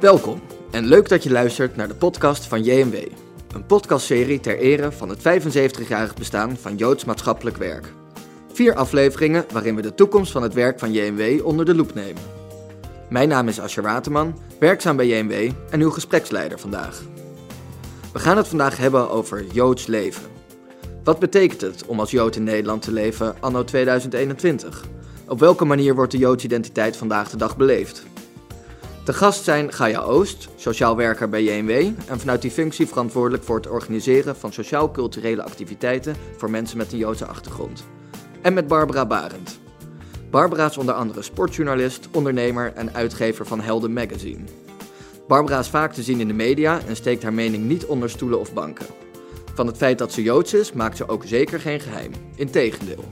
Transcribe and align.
Welkom 0.00 0.40
en 0.70 0.86
leuk 0.86 1.08
dat 1.08 1.22
je 1.22 1.30
luistert 1.30 1.76
naar 1.76 1.88
de 1.88 1.94
podcast 1.94 2.46
van 2.46 2.62
JMW. 2.64 2.94
Een 3.54 3.66
podcastserie 3.66 4.40
ter 4.40 4.58
ere 4.58 4.92
van 4.92 5.08
het 5.08 5.18
75-jarig 5.18 6.14
bestaan 6.14 6.56
van 6.56 6.76
Joods 6.76 7.04
maatschappelijk 7.04 7.56
werk. 7.56 7.92
Vier 8.52 8.74
afleveringen 8.74 9.44
waarin 9.52 9.76
we 9.76 9.82
de 9.82 9.94
toekomst 9.94 10.32
van 10.32 10.42
het 10.42 10.54
werk 10.54 10.78
van 10.78 10.92
JMW 10.92 11.46
onder 11.46 11.64
de 11.64 11.74
loep 11.74 11.94
nemen. 11.94 12.22
Mijn 13.08 13.28
naam 13.28 13.48
is 13.48 13.60
Ascher 13.60 13.82
Waterman, 13.82 14.38
werkzaam 14.58 14.96
bij 14.96 15.06
JMW 15.06 15.52
en 15.70 15.80
uw 15.80 15.90
gespreksleider 15.90 16.58
vandaag. 16.58 17.02
We 18.12 18.18
gaan 18.18 18.36
het 18.36 18.48
vandaag 18.48 18.76
hebben 18.76 19.10
over 19.10 19.44
Joods 19.52 19.86
leven. 19.86 20.30
Wat 21.04 21.18
betekent 21.18 21.60
het 21.60 21.86
om 21.86 22.00
als 22.00 22.10
Jood 22.10 22.36
in 22.36 22.44
Nederland 22.44 22.82
te 22.82 22.92
leven 22.92 23.34
anno 23.40 23.64
2021? 23.64 24.84
Op 25.28 25.38
welke 25.40 25.64
manier 25.64 25.94
wordt 25.94 26.12
de 26.12 26.18
Joodse 26.18 26.46
identiteit 26.46 26.96
vandaag 26.96 27.30
de 27.30 27.36
dag 27.36 27.56
beleefd? 27.56 28.08
De 29.10 29.16
gast 29.16 29.44
zijn 29.44 29.72
Gaia 29.72 30.00
Oost, 30.00 30.48
sociaal 30.56 30.96
werker 30.96 31.28
bij 31.28 31.42
JMW 31.42 31.70
en 32.08 32.20
vanuit 32.20 32.42
die 32.42 32.50
functie 32.50 32.86
verantwoordelijk 32.86 33.44
voor 33.44 33.56
het 33.56 33.66
organiseren 33.66 34.36
van 34.36 34.52
sociaal-culturele 34.52 35.42
activiteiten 35.42 36.16
voor 36.36 36.50
mensen 36.50 36.76
met 36.76 36.92
een 36.92 36.98
Joodse 36.98 37.26
achtergrond. 37.26 37.84
En 38.42 38.54
met 38.54 38.66
Barbara 38.66 39.06
Barend. 39.06 39.60
Barbara 40.30 40.66
is 40.66 40.76
onder 40.76 40.94
andere 40.94 41.22
sportjournalist, 41.22 42.08
ondernemer 42.12 42.72
en 42.74 42.94
uitgever 42.94 43.46
van 43.46 43.60
Helden 43.60 43.92
Magazine. 43.92 44.44
Barbara 45.28 45.58
is 45.58 45.68
vaak 45.68 45.92
te 45.92 46.02
zien 46.02 46.20
in 46.20 46.28
de 46.28 46.34
media 46.34 46.80
en 46.86 46.96
steekt 46.96 47.22
haar 47.22 47.34
mening 47.34 47.64
niet 47.64 47.86
onder 47.86 48.10
stoelen 48.10 48.40
of 48.40 48.52
banken. 48.52 48.86
Van 49.54 49.66
het 49.66 49.76
feit 49.76 49.98
dat 49.98 50.12
ze 50.12 50.22
Joods 50.22 50.54
is, 50.54 50.72
maakt 50.72 50.96
ze 50.96 51.08
ook 51.08 51.24
zeker 51.26 51.60
geen 51.60 51.80
geheim. 51.80 52.12
Integendeel. 52.34 53.04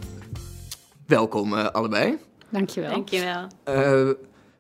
Welkom 1.07 1.53
uh, 1.53 1.67
allebei. 1.67 2.19
Dankjewel. 2.49 2.91
Dankjewel. 2.91 3.47
Uh, 3.69 4.11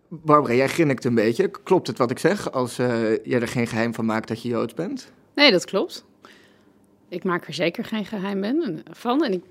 Barbara, 0.08 0.54
jij 0.54 0.68
grinnikt 0.68 1.04
een 1.04 1.14
beetje. 1.14 1.48
Klopt 1.48 1.86
het 1.86 1.98
wat 1.98 2.10
ik 2.10 2.18
zeg 2.18 2.52
als 2.52 2.78
uh, 2.78 3.16
jij 3.24 3.40
er 3.40 3.48
geen 3.48 3.66
geheim 3.66 3.94
van 3.94 4.04
maakt 4.04 4.28
dat 4.28 4.42
je 4.42 4.48
Joods 4.48 4.74
bent? 4.74 5.12
Nee, 5.34 5.50
dat 5.50 5.64
klopt. 5.64 6.04
Ik 7.08 7.24
maak 7.24 7.46
er 7.46 7.54
zeker 7.54 7.84
geen 7.84 8.04
geheim 8.04 8.82
van. 8.90 9.24
En 9.24 9.32
ik, 9.32 9.42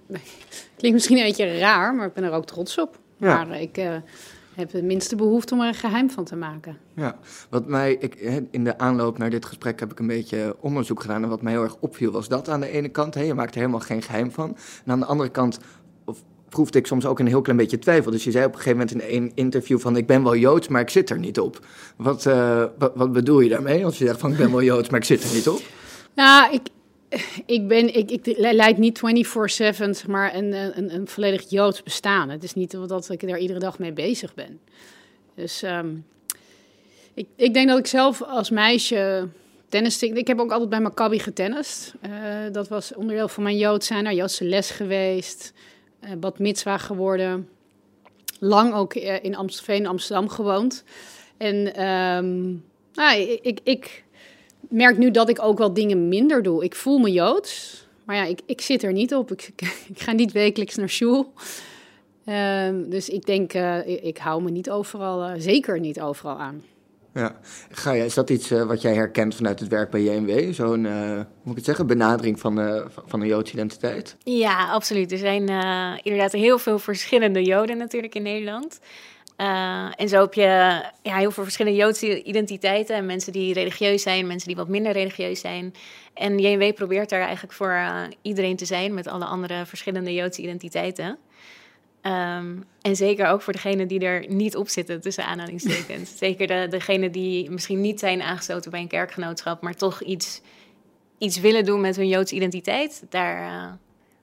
klinkt 0.76 0.98
misschien 0.98 1.18
een 1.18 1.24
beetje 1.24 1.58
raar, 1.58 1.96
maar 1.96 2.08
ik 2.08 2.14
ben 2.14 2.24
er 2.24 2.32
ook 2.32 2.46
trots 2.46 2.78
op. 2.78 3.00
Ja. 3.18 3.44
Maar 3.46 3.62
ik 3.62 3.78
uh, 3.78 3.96
heb 4.56 4.70
de 4.70 4.84
minste 4.84 5.16
behoefte 5.16 5.54
om 5.54 5.62
er 5.62 5.68
een 5.68 5.74
geheim 5.74 6.10
van 6.10 6.24
te 6.24 6.36
maken. 6.36 6.78
Ja, 6.94 7.18
wat 7.50 7.68
mij, 7.68 7.94
ik, 7.94 8.16
in 8.52 8.64
de 8.64 8.78
aanloop 8.78 9.18
naar 9.18 9.30
dit 9.30 9.46
gesprek 9.46 9.80
heb 9.80 9.92
ik 9.92 10.00
een 10.00 10.08
beetje 10.08 10.56
onderzoek 10.60 11.02
gedaan. 11.02 11.24
En 11.24 11.30
wat 11.30 11.42
mij 11.42 11.52
heel 11.52 11.64
erg 11.64 11.76
opviel 11.80 12.12
was 12.12 12.28
dat 12.28 12.50
aan 12.50 12.60
de 12.60 12.70
ene 12.70 12.90
kant, 12.90 13.14
hè, 13.14 13.22
je 13.22 13.34
maakt 13.34 13.54
er 13.54 13.60
helemaal 13.60 13.80
geen 13.80 14.02
geheim 14.02 14.32
van. 14.32 14.58
En 14.86 14.92
aan 14.92 15.00
de 15.00 15.06
andere 15.06 15.30
kant 15.30 15.60
proefde 16.50 16.80
ik 16.80 16.88
soms 16.88 17.06
ook 17.06 17.20
een 17.20 17.28
heel 17.28 17.42
klein 17.42 17.58
beetje 17.58 17.80
twijfel. 17.80 18.12
Dus 18.12 18.24
je 18.24 18.32
zei 18.32 18.46
op 18.46 18.54
een 18.54 18.60
gegeven 18.60 18.78
moment 18.78 19.12
in 19.12 19.16
een 19.16 19.32
interview 19.36 19.80
van... 19.80 19.98
ik 19.98 20.08
ben 20.08 20.24
wel 20.24 20.36
Joods, 20.36 20.68
maar 20.68 20.82
ik 20.82 20.90
zit 20.90 21.10
er 21.10 21.20
niet 21.20 21.40
op. 21.40 21.66
Wat, 21.96 22.26
uh, 22.26 22.64
wat, 22.78 23.12
bedoel 23.12 23.40
je 23.40 23.50
daarmee 23.50 23.86
als 23.86 23.98
je 23.98 24.06
zegt 24.06 24.20
van 24.20 24.32
ik 24.32 24.38
ben 24.38 24.52
wel 24.52 24.64
Joods, 24.64 24.90
maar 24.90 25.00
ik 25.00 25.06
zit 25.06 25.24
er 25.24 25.34
niet 25.34 25.48
op? 25.48 25.62
Nou, 26.16 26.54
ik, 26.54 26.62
ik, 27.46 27.68
ben, 27.68 27.96
ik, 27.96 28.12
ik 28.12 28.36
leid 28.38 28.78
niet 28.78 29.02
24-7 30.06 30.08
maar 30.08 30.36
een, 30.36 30.54
een, 30.78 30.94
een 30.94 31.08
volledig 31.08 31.50
Joods 31.50 31.84
bestaan. 31.84 32.30
Het 32.30 32.44
is 32.44 32.54
niet 32.54 32.72
dat 32.72 33.10
ik 33.10 33.24
er 33.24 33.38
iedere 33.38 33.60
dag 33.60 33.80
mee 33.80 33.94
bezig 33.94 34.34
ben. 34.34 34.60
Dus 35.36 35.64
um, 35.64 36.06
ik, 37.14 37.28
ik 37.36 37.54
denk 37.54 37.68
dat 37.68 37.78
ik 37.78 37.88
zelf 37.88 38.22
als 38.24 38.50
meisje 38.50 39.28
tennis. 39.70 40.04
Ik 40.04 40.28
heb 40.28 40.40
ook 40.40 40.52
altijd 40.52 40.70
bij 40.70 40.82
Maccabi 40.82 41.20
getennist. 41.20 41.94
Uh, 42.06 42.12
dat 42.52 42.68
was 42.68 42.94
onderdeel 42.94 43.28
van 43.28 43.44
mijn 43.44 43.58
Jood 43.58 43.84
zijn, 43.84 44.04
naar 44.04 44.14
Joodse 44.14 44.44
les 44.44 44.70
geweest. 44.70 45.54
Uh, 46.04 46.12
bad 46.20 46.40
mitzwa 46.40 46.78
geworden. 46.78 47.50
Lang 48.40 48.74
ook 48.74 48.96
uh, 48.96 49.24
in 49.24 49.36
Amstelveen, 49.36 49.88
Amsterdam 49.88 50.30
gewoond. 50.30 50.84
En 51.38 51.84
um, 51.88 52.64
nou, 52.94 53.20
ik, 53.42 53.60
ik 53.64 54.04
merk 54.60 54.98
nu 54.98 55.12
dat 55.12 55.30
ik 55.30 55.44
ook 55.44 55.58
wel 55.58 55.74
dingen 55.74 56.08
minder 56.08 56.44
doe. 56.44 56.64
Ik 56.64 56.76
voel 56.76 56.98
me 56.98 57.12
Joods, 57.12 57.86
maar 58.04 58.16
ja, 58.16 58.24
ik, 58.24 58.40
ik 58.46 58.62
zit 58.62 58.84
er 58.84 58.92
niet 58.92 59.16
op. 59.16 59.32
Ik, 59.32 59.50
ik 59.94 60.00
ga 60.00 60.12
niet 60.12 60.32
wekelijks 60.32 60.76
naar 60.76 60.90
school. 60.90 61.34
Uh, 62.26 62.70
dus 62.86 63.10
ik 63.10 63.26
denk, 63.26 63.54
uh, 63.54 64.06
ik, 64.06 64.18
hou 64.18 64.44
me 64.44 64.50
niet 64.50 64.70
overal, 64.70 65.40
zeker 65.40 65.80
niet 65.80 66.02
overal 66.02 66.38
aan. 66.38 66.64
Ja, 67.18 67.36
ga 67.72 67.92
je, 67.92 68.06
is 68.06 68.14
dat 68.14 68.30
iets 68.30 68.52
uh, 68.52 68.64
wat 68.64 68.82
jij 68.82 68.94
herkent 68.94 69.36
vanuit 69.36 69.60
het 69.60 69.70
werk 69.70 69.90
bij 69.90 70.02
JMW? 70.02 70.54
Zo'n, 70.54 70.86
hoe 70.86 71.26
moet 71.44 71.52
ik 71.52 71.56
het 71.56 71.66
zeggen, 71.66 71.88
benadering 71.88 72.40
van, 72.40 72.84
van 73.06 73.22
een 73.22 73.28
Joodse 73.28 73.54
identiteit? 73.54 74.16
Ja, 74.24 74.72
absoluut. 74.72 75.12
Er 75.12 75.18
zijn 75.18 75.42
inderdaad 76.04 76.32
heel 76.32 76.60
veel 76.60 76.80
verschillende 76.80 77.44
Joden 77.44 77.78
natuurlijk 77.78 78.16
in 78.16 78.24
Nederland. 78.24 78.80
Uh, 79.38 79.88
en 79.96 80.10
zo 80.10 80.22
heb 80.22 80.34
je 80.34 80.82
ja, 81.02 81.16
heel 81.16 81.32
veel 81.32 81.44
verschillende 81.44 81.78
Joodse 81.78 82.24
identiteiten. 82.24 82.96
En 82.96 83.06
mensen 83.06 83.32
die 83.32 83.54
religieus 83.54 84.02
zijn, 84.02 84.28
mensen 84.28 84.48
die 84.48 84.58
wat 84.58 84.68
minder 84.68 84.92
religieus 84.92 85.40
zijn. 85.40 85.74
En 86.14 86.40
JNW 86.40 86.74
probeert 86.74 87.10
daar 87.10 87.22
eigenlijk 87.22 87.54
voor 87.54 87.72
uh, 87.72 88.02
iedereen 88.22 88.56
te 88.56 88.66
zijn 88.66 88.94
met 88.94 89.08
alle 89.08 89.26
andere 89.26 89.66
verschillende 89.66 90.14
Joodse 90.14 90.42
identiteiten. 90.42 91.18
Um, 92.08 92.64
en 92.82 92.96
zeker 92.96 93.28
ook 93.28 93.42
voor 93.42 93.54
degenen 93.54 93.88
die 93.88 94.00
er 94.00 94.26
niet 94.28 94.56
op 94.56 94.70
zitten, 94.70 95.02
tussen 95.02 95.26
aanhalingstekens. 95.26 96.18
zeker 96.26 96.48
de, 96.48 96.68
degenen 96.70 97.12
die 97.12 97.52
misschien 97.52 97.82
niet 97.82 98.00
zijn 98.00 98.22
aangesloten 98.22 98.72
bij 98.72 98.80
een 98.80 98.88
kerkgenootschap, 98.88 99.62
maar 99.62 99.76
toch 99.76 100.02
iets, 100.02 100.42
iets 101.18 101.40
willen 101.40 101.66
doen 101.66 101.82
met 101.82 101.96
hun 101.96 102.08
Joodse 102.08 102.36
identiteit. 102.36 103.04
Daar 103.10 103.42
uh, 103.42 103.72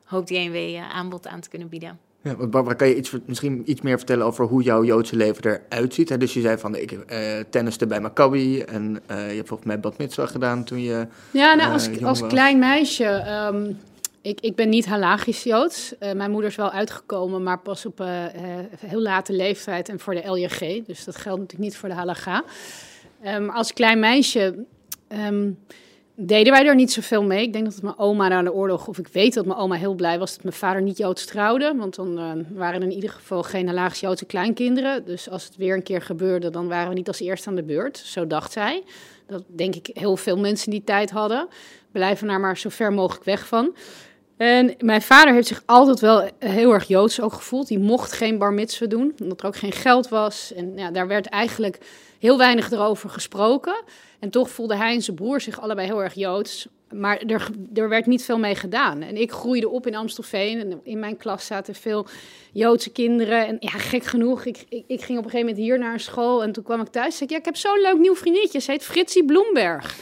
hoopt 0.05 0.29
JNW 0.29 0.77
aanbod 0.93 1.27
aan 1.27 1.41
te 1.41 1.49
kunnen 1.49 1.69
bieden. 1.69 1.99
Ja, 2.23 2.35
Barbara, 2.35 2.75
kan 2.75 2.89
je 2.89 2.97
iets, 2.97 3.17
misschien 3.27 3.63
iets 3.71 3.81
meer 3.81 3.97
vertellen 3.97 4.27
over 4.27 4.45
hoe 4.45 4.63
jouw 4.63 4.85
Joodse 4.85 5.17
leven 5.17 5.61
eruit 5.69 5.95
ziet? 5.95 6.21
Dus 6.21 6.35
je 6.35 6.41
zei 6.41 6.59
van, 6.59 6.77
ik 6.77 6.93
uh, 6.93 7.01
tenniste 7.51 7.87
bij 7.87 8.01
Maccabi 8.01 8.61
en 8.61 9.01
uh, 9.11 9.31
je 9.31 9.37
hebt 9.37 9.49
volgens 9.49 9.69
mij 9.69 9.81
Bad 9.81 9.99
Mitzvah 9.99 10.29
gedaan 10.29 10.65
toen 10.65 10.81
je 10.81 11.07
Ja, 11.31 11.55
nou, 11.55 11.73
als, 11.73 12.03
als 12.03 12.27
klein 12.27 12.59
meisje, 12.59 13.25
um, 13.53 13.79
ik, 14.25 14.41
ik 14.41 14.55
ben 14.55 14.69
niet 14.69 14.87
halagisch 14.87 15.43
Joods. 15.43 15.95
Uh, 16.01 16.13
mijn 16.13 16.31
moeder 16.31 16.51
is 16.51 16.57
wel 16.57 16.71
uitgekomen, 16.71 17.43
maar 17.43 17.59
pas 17.59 17.87
op 17.87 17.99
heel 18.79 19.01
late 19.01 19.33
leeftijd 19.33 19.89
en 19.89 20.01
voor 20.01 20.15
de 20.15 20.31
LJG. 20.31 20.85
Dus 20.87 21.05
dat 21.05 21.17
geldt 21.17 21.41
natuurlijk 21.41 21.71
niet 21.71 21.77
voor 21.77 21.89
de 21.89 21.95
halaga. 21.95 22.45
Um, 23.27 23.51
als 23.51 23.73
klein 23.73 23.99
meisje... 23.99 24.65
Um, 25.09 25.59
deden 26.17 26.53
wij 26.53 26.67
er 26.67 26.75
niet 26.75 26.93
zoveel 26.93 27.23
mee. 27.23 27.43
Ik 27.43 27.53
denk 27.53 27.65
dat 27.65 27.83
mijn 27.83 27.99
oma 27.99 28.29
na 28.29 28.43
de 28.43 28.53
oorlog, 28.53 28.89
of 28.89 28.99
ik 28.99 29.09
weet 29.09 29.35
dat 29.35 29.47
mijn 29.47 29.59
oma 29.59 29.75
heel 29.75 29.95
blij 29.95 30.19
was 30.19 30.33
dat 30.35 30.43
mijn 30.43 30.57
vader 30.57 30.83
niet 30.83 30.99
Joods 30.99 31.25
trouwde. 31.25 31.75
Want 31.77 31.95
dan 31.95 32.45
waren 32.55 32.81
er 32.81 32.89
in 32.89 32.95
ieder 32.95 33.11
geval 33.11 33.43
geen 33.43 33.67
halagisch 33.67 34.01
Joodse 34.01 34.25
kleinkinderen. 34.25 35.05
Dus 35.05 35.31
als 35.31 35.45
het 35.45 35.57
weer 35.57 35.75
een 35.75 35.83
keer 35.83 36.03
gebeurde, 36.03 36.51
dan 36.51 36.69
waren 36.69 36.89
we 36.89 36.95
niet 36.95 37.09
als 37.09 37.21
eerste 37.21 37.49
aan 37.49 37.55
de 37.55 37.63
beurt. 37.63 37.99
Zo 37.99 38.27
dacht 38.27 38.53
zij. 38.53 38.83
Dat 39.27 39.43
denk 39.47 39.75
ik 39.75 39.91
heel 39.93 40.17
veel 40.17 40.39
mensen 40.39 40.71
die 40.71 40.85
tijd 40.85 41.11
hadden. 41.11 41.49
Blijven 41.93 42.27
daar 42.27 42.41
maar 42.41 42.59
zo 42.59 42.69
ver 42.69 42.93
mogelijk 42.93 43.25
weg 43.25 43.47
van. 43.47 43.75
En 44.37 44.75
mijn 44.79 45.03
vader 45.03 45.35
heeft 45.35 45.47
zich 45.47 45.63
altijd 45.67 46.01
wel 46.01 46.31
heel 46.39 46.73
erg 46.73 46.89
Joods 46.89 47.21
ook 47.21 47.33
gevoeld. 47.33 47.69
Die 47.69 47.79
mocht 47.79 48.13
geen 48.13 48.39
bar 48.39 48.67
doen, 48.89 49.15
omdat 49.23 49.41
er 49.41 49.47
ook 49.47 49.57
geen 49.57 49.73
geld 49.73 50.09
was. 50.09 50.53
En 50.53 50.73
ja, 50.77 50.91
daar 50.91 51.07
werd 51.07 51.27
eigenlijk 51.27 51.79
heel 52.19 52.39
weinig 52.39 52.71
erover 52.71 53.11
gesproken. 53.11 53.83
En 54.19 54.31
toch 54.31 54.51
voelde 54.51 54.77
hij 54.77 54.95
en 54.95 55.03
zijn 55.03 55.17
broer 55.17 55.41
zich 55.41 55.61
allebei 55.61 55.87
heel 55.87 56.03
erg 56.03 56.15
Joods. 56.15 56.69
Maar 56.91 57.19
er, 57.19 57.49
er 57.75 57.89
werd 57.89 58.07
niet 58.07 58.25
veel 58.25 58.39
mee 58.39 58.55
gedaan. 58.55 59.03
En 59.03 59.17
ik 59.17 59.33
groeide 59.33 59.69
op 59.69 59.87
in 59.87 59.95
Amstelveen. 59.95 60.61
En 60.61 60.81
in 60.83 60.99
mijn 60.99 61.17
klas 61.17 61.47
zaten 61.47 61.75
veel 61.75 62.07
Joodse 62.53 62.91
kinderen. 62.91 63.47
En 63.47 63.57
ja, 63.61 63.71
gek 63.71 64.05
genoeg, 64.05 64.45
ik, 64.45 64.65
ik, 64.69 65.03
ging 65.03 65.19
op 65.19 65.25
een 65.25 65.31
gegeven 65.31 65.39
moment 65.39 65.57
hier 65.57 65.79
naar 65.79 66.01
school. 66.01 66.43
En 66.43 66.53
toen 66.53 66.65
kwam 66.65 66.81
ik 66.81 66.89
thuis 66.89 67.07
en 67.07 67.13
zei 67.13 67.25
ik, 67.25 67.31
ja, 67.31 67.39
ik 67.39 67.45
heb 67.45 67.57
zo'n 67.57 67.81
leuk 67.81 67.99
nieuw 67.99 68.17
vriendinnetje. 68.17 68.61
Ze 68.61 68.71
heet 68.71 68.85
Fritsie 68.85 69.25
Bloemberg. 69.25 70.01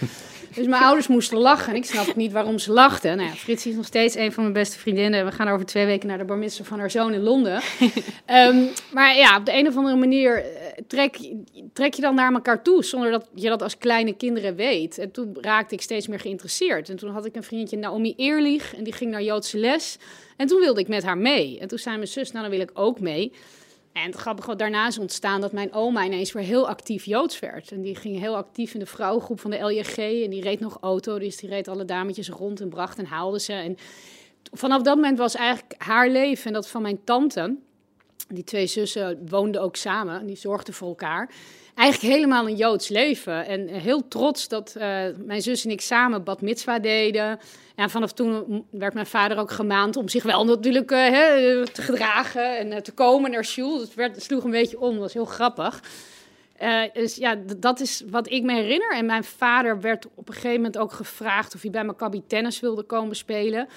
Dus 0.55 0.67
mijn 0.67 0.83
ouders 0.83 1.07
moesten 1.07 1.39
lachen 1.39 1.73
en 1.73 1.79
ik 1.79 1.85
snap 1.85 2.17
niet 2.17 2.33
waarom 2.33 2.59
ze 2.59 2.73
lachten. 2.73 3.17
Nou 3.17 3.29
ja, 3.29 3.35
Fritsie 3.35 3.71
is 3.71 3.77
nog 3.77 3.87
steeds 3.87 4.15
een 4.15 4.33
van 4.33 4.43
mijn 4.43 4.55
beste 4.55 4.79
vriendinnen. 4.79 5.25
We 5.25 5.33
gaan 5.33 5.49
over 5.49 5.67
twee 5.67 5.87
weken 5.87 6.09
naar 6.09 6.19
de 6.19 6.25
bar 6.25 6.41
van 6.63 6.79
haar 6.79 6.91
zoon 6.91 7.13
in 7.13 7.23
Londen. 7.23 7.63
um, 8.31 8.69
maar 8.95 9.17
ja, 9.17 9.37
op 9.37 9.47
de 9.47 9.53
een 9.53 9.67
of 9.67 9.77
andere 9.77 9.97
manier 9.97 10.45
eh, 10.45 10.83
trek, 10.87 11.19
trek 11.73 11.95
je 11.95 12.03
dan 12.03 12.15
naar 12.15 12.33
elkaar 12.33 12.63
toe... 12.63 12.85
zonder 12.85 13.11
dat 13.11 13.29
je 13.35 13.49
dat 13.49 13.63
als 13.63 13.79
kleine 13.79 14.17
kinderen 14.17 14.57
weet. 14.57 14.99
En 14.99 15.11
toen 15.11 15.37
raakte 15.41 15.75
ik 15.75 15.83
steeds 15.83 16.07
meer 16.07 16.21
geïnteresseerd. 16.21 16.89
En 16.89 16.97
toen 16.97 17.11
had 17.11 17.27
ik 17.27 17.37
een 17.37 17.43
vriendje, 17.43 17.77
Naomi 17.77 18.15
Eerlich, 18.17 18.75
en 18.75 18.85
die 18.85 18.93
ging 18.93 19.11
naar 19.11 19.23
Joodse 19.23 19.59
les. 19.59 19.99
En 20.37 20.47
toen 20.47 20.61
wilde 20.61 20.81
ik 20.81 20.89
met 20.89 21.03
haar 21.03 21.19
mee. 21.19 21.59
En 21.59 21.69
toen 21.69 21.79
zei 21.79 21.97
mijn 21.97 22.09
zus, 22.09 22.31
nou 22.33 22.43
dan 22.45 22.57
wil 22.57 22.67
ik 22.67 22.71
ook 22.75 23.01
mee... 23.01 23.33
En 23.93 24.07
het 24.07 24.15
grappige 24.15 24.57
daarna 24.57 24.87
is 24.87 24.99
ontstaan 24.99 25.41
dat 25.41 25.53
mijn 25.53 25.73
oma 25.73 26.05
ineens 26.05 26.33
weer 26.33 26.43
heel 26.43 26.69
actief 26.69 27.05
Joods 27.05 27.39
werd. 27.41 27.73
En 27.73 27.83
die 27.83 27.97
ging 27.97 28.19
heel 28.19 28.37
actief 28.37 28.75
in 28.75 28.81
de 28.81 28.87
vrouwengroep 28.87 29.41
van 29.41 29.51
de 29.51 29.59
LJG. 29.59 29.97
En 29.97 30.31
die 30.31 30.43
reed 30.43 30.61
nog 30.61 30.79
auto, 30.81 31.19
dus 31.19 31.37
die 31.37 31.49
reed 31.49 31.69
alle 31.69 31.85
dametjes 31.85 32.29
rond 32.29 32.61
en 32.61 32.69
bracht 32.69 32.99
en 32.99 33.07
haalde 33.07 33.41
ze. 33.41 33.53
En 33.53 33.77
vanaf 34.53 34.83
dat 34.83 34.97
moment 34.97 35.19
was 35.19 35.35
eigenlijk 35.35 35.75
haar 35.79 36.09
leven 36.09 36.47
en 36.47 36.53
dat 36.53 36.69
van 36.69 36.83
mijn 36.83 37.05
tante... 37.05 37.57
Die 38.29 38.45
twee 38.45 38.67
zussen 38.67 39.29
woonden 39.29 39.63
ook 39.63 39.77
samen, 39.77 40.27
die 40.27 40.37
zorgden 40.37 40.75
voor 40.75 40.89
elkaar 40.89 41.31
eigenlijk 41.75 42.15
helemaal 42.15 42.49
een 42.49 42.57
Joods 42.57 42.89
leven. 42.89 43.47
En 43.47 43.69
heel 43.69 44.09
trots 44.09 44.49
dat 44.49 44.75
uh, 44.77 44.83
mijn 45.25 45.43
zus 45.43 45.65
en 45.65 45.71
ik 45.71 45.81
samen 45.81 46.25
bad 46.25 46.41
mitzwa 46.41 46.79
deden. 46.79 47.39
En 47.75 47.91
vanaf 47.91 48.13
toen 48.13 48.65
werd 48.71 48.95
mijn 48.95 49.07
vader 49.07 49.39
ook 49.39 49.51
gemaand 49.51 49.97
om 49.97 50.09
zich 50.09 50.23
wel 50.23 50.45
natuurlijk 50.45 50.91
hè, 50.91 51.65
te 51.67 51.83
gedragen 51.83 52.59
en 52.59 52.83
te 52.83 52.93
komen 52.93 53.31
naar 53.31 53.45
shul. 53.45 53.81
Het, 53.81 53.95
werd, 53.95 54.15
het 54.15 54.25
sloeg 54.25 54.45
een 54.45 54.51
beetje 54.51 54.81
om, 54.81 54.93
dat 54.93 55.01
was 55.01 55.13
heel 55.13 55.25
grappig. 55.25 55.83
Dus 56.93 57.17
ja, 57.17 57.37
dat 57.57 57.81
is 57.81 58.03
wat 58.11 58.31
ik 58.31 58.43
me 58.43 58.55
herinner. 58.55 58.93
En 58.95 59.07
mijn 59.07 59.25
vader 59.25 59.81
werd 59.81 60.07
op 60.15 60.29
een 60.29 60.35
gegeven 60.35 60.57
moment 60.57 60.79
ook 60.79 60.93
gevraagd 60.93 61.55
of 61.55 61.63
hij 61.63 61.71
bij 61.71 61.85
Maccabi 61.85 62.23
tennis 62.27 62.61
wilde 62.61 62.83
komen 62.83 63.17
spelen. 63.17 63.69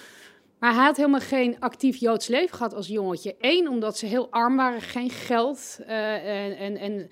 Maar 0.60 0.74
hij 0.74 0.84
had 0.84 0.98
helemaal 0.98 1.20
geen 1.20 1.56
actief 1.60 1.96
Joods 1.98 2.28
leven 2.28 2.58
gehad 2.58 2.74
als 2.74 2.88
jongetje. 2.88 3.36
Eén, 3.40 3.70
omdat 3.70 3.98
ze 3.98 4.06
heel 4.06 4.28
arm 4.32 4.56
waren, 4.56 4.82
geen 4.82 5.10
geld. 5.10 5.78
Uh, 5.88 6.62
en, 6.62 6.78
en 6.78 7.10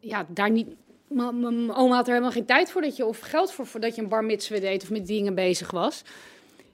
ja, 0.00 0.26
daar 0.28 0.50
niet. 0.50 0.68
Mijn 1.08 1.74
oma 1.74 1.94
had 1.94 2.06
er 2.06 2.12
helemaal 2.12 2.32
geen 2.32 2.44
tijd 2.44 2.70
voor 2.70 2.82
dat 2.82 2.96
je, 2.96 3.06
of 3.06 3.20
geld 3.20 3.52
voor, 3.52 3.66
voor 3.66 3.80
dat 3.80 3.94
je 3.94 4.02
een 4.02 4.08
bar 4.08 4.28
deed 4.48 4.82
of 4.82 4.90
met 4.90 5.06
dingen 5.06 5.34
bezig 5.34 5.70
was. 5.70 6.02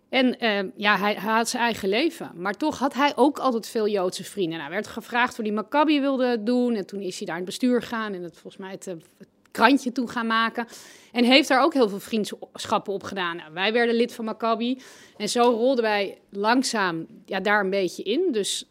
En 0.09 0.37
uh, 0.41 0.73
ja, 0.77 0.99
hij, 0.99 1.15
had 1.15 1.49
zijn 1.49 1.63
eigen 1.63 1.89
leven. 1.89 2.31
Maar 2.35 2.55
toch 2.55 2.79
had 2.79 2.95
hij 2.95 3.13
ook 3.17 3.39
altijd 3.39 3.69
veel 3.69 3.89
Joodse 3.89 4.25
vrienden. 4.25 4.59
Nou, 4.59 4.71
werd 4.71 4.87
gevraagd 4.87 5.39
of 5.39 5.45
hij 5.45 5.55
Maccabi 5.55 6.01
wilde 6.01 6.43
doen. 6.43 6.75
En 6.75 6.87
toen 6.87 7.01
is 7.01 7.17
hij 7.17 7.27
daar 7.27 7.37
in 7.37 7.43
het 7.43 7.51
bestuur 7.51 7.83
gegaan 7.83 8.13
en 8.13 8.23
het, 8.23 8.33
volgens 8.33 8.57
mij 8.57 8.71
het, 8.71 8.85
het 8.85 9.29
krantje 9.51 9.93
toe 9.93 10.09
gaan 10.09 10.27
maken. 10.27 10.67
En 11.13 11.25
heeft 11.25 11.49
daar 11.49 11.63
ook 11.63 11.75
heel 11.75 11.89
veel 11.89 12.01
vriendschappen 12.01 12.93
op 12.93 13.03
gedaan. 13.03 13.37
Nou, 13.37 13.53
wij 13.53 13.73
werden 13.73 13.95
lid 13.95 14.15
van 14.15 14.25
Maccabi. 14.25 14.81
En 15.17 15.29
zo 15.29 15.43
rolden 15.43 15.85
wij 15.85 16.19
langzaam 16.31 17.07
ja, 17.25 17.41
daar 17.41 17.61
een 17.61 17.71
beetje 17.71 18.03
in. 18.03 18.33
Dus 18.33 18.67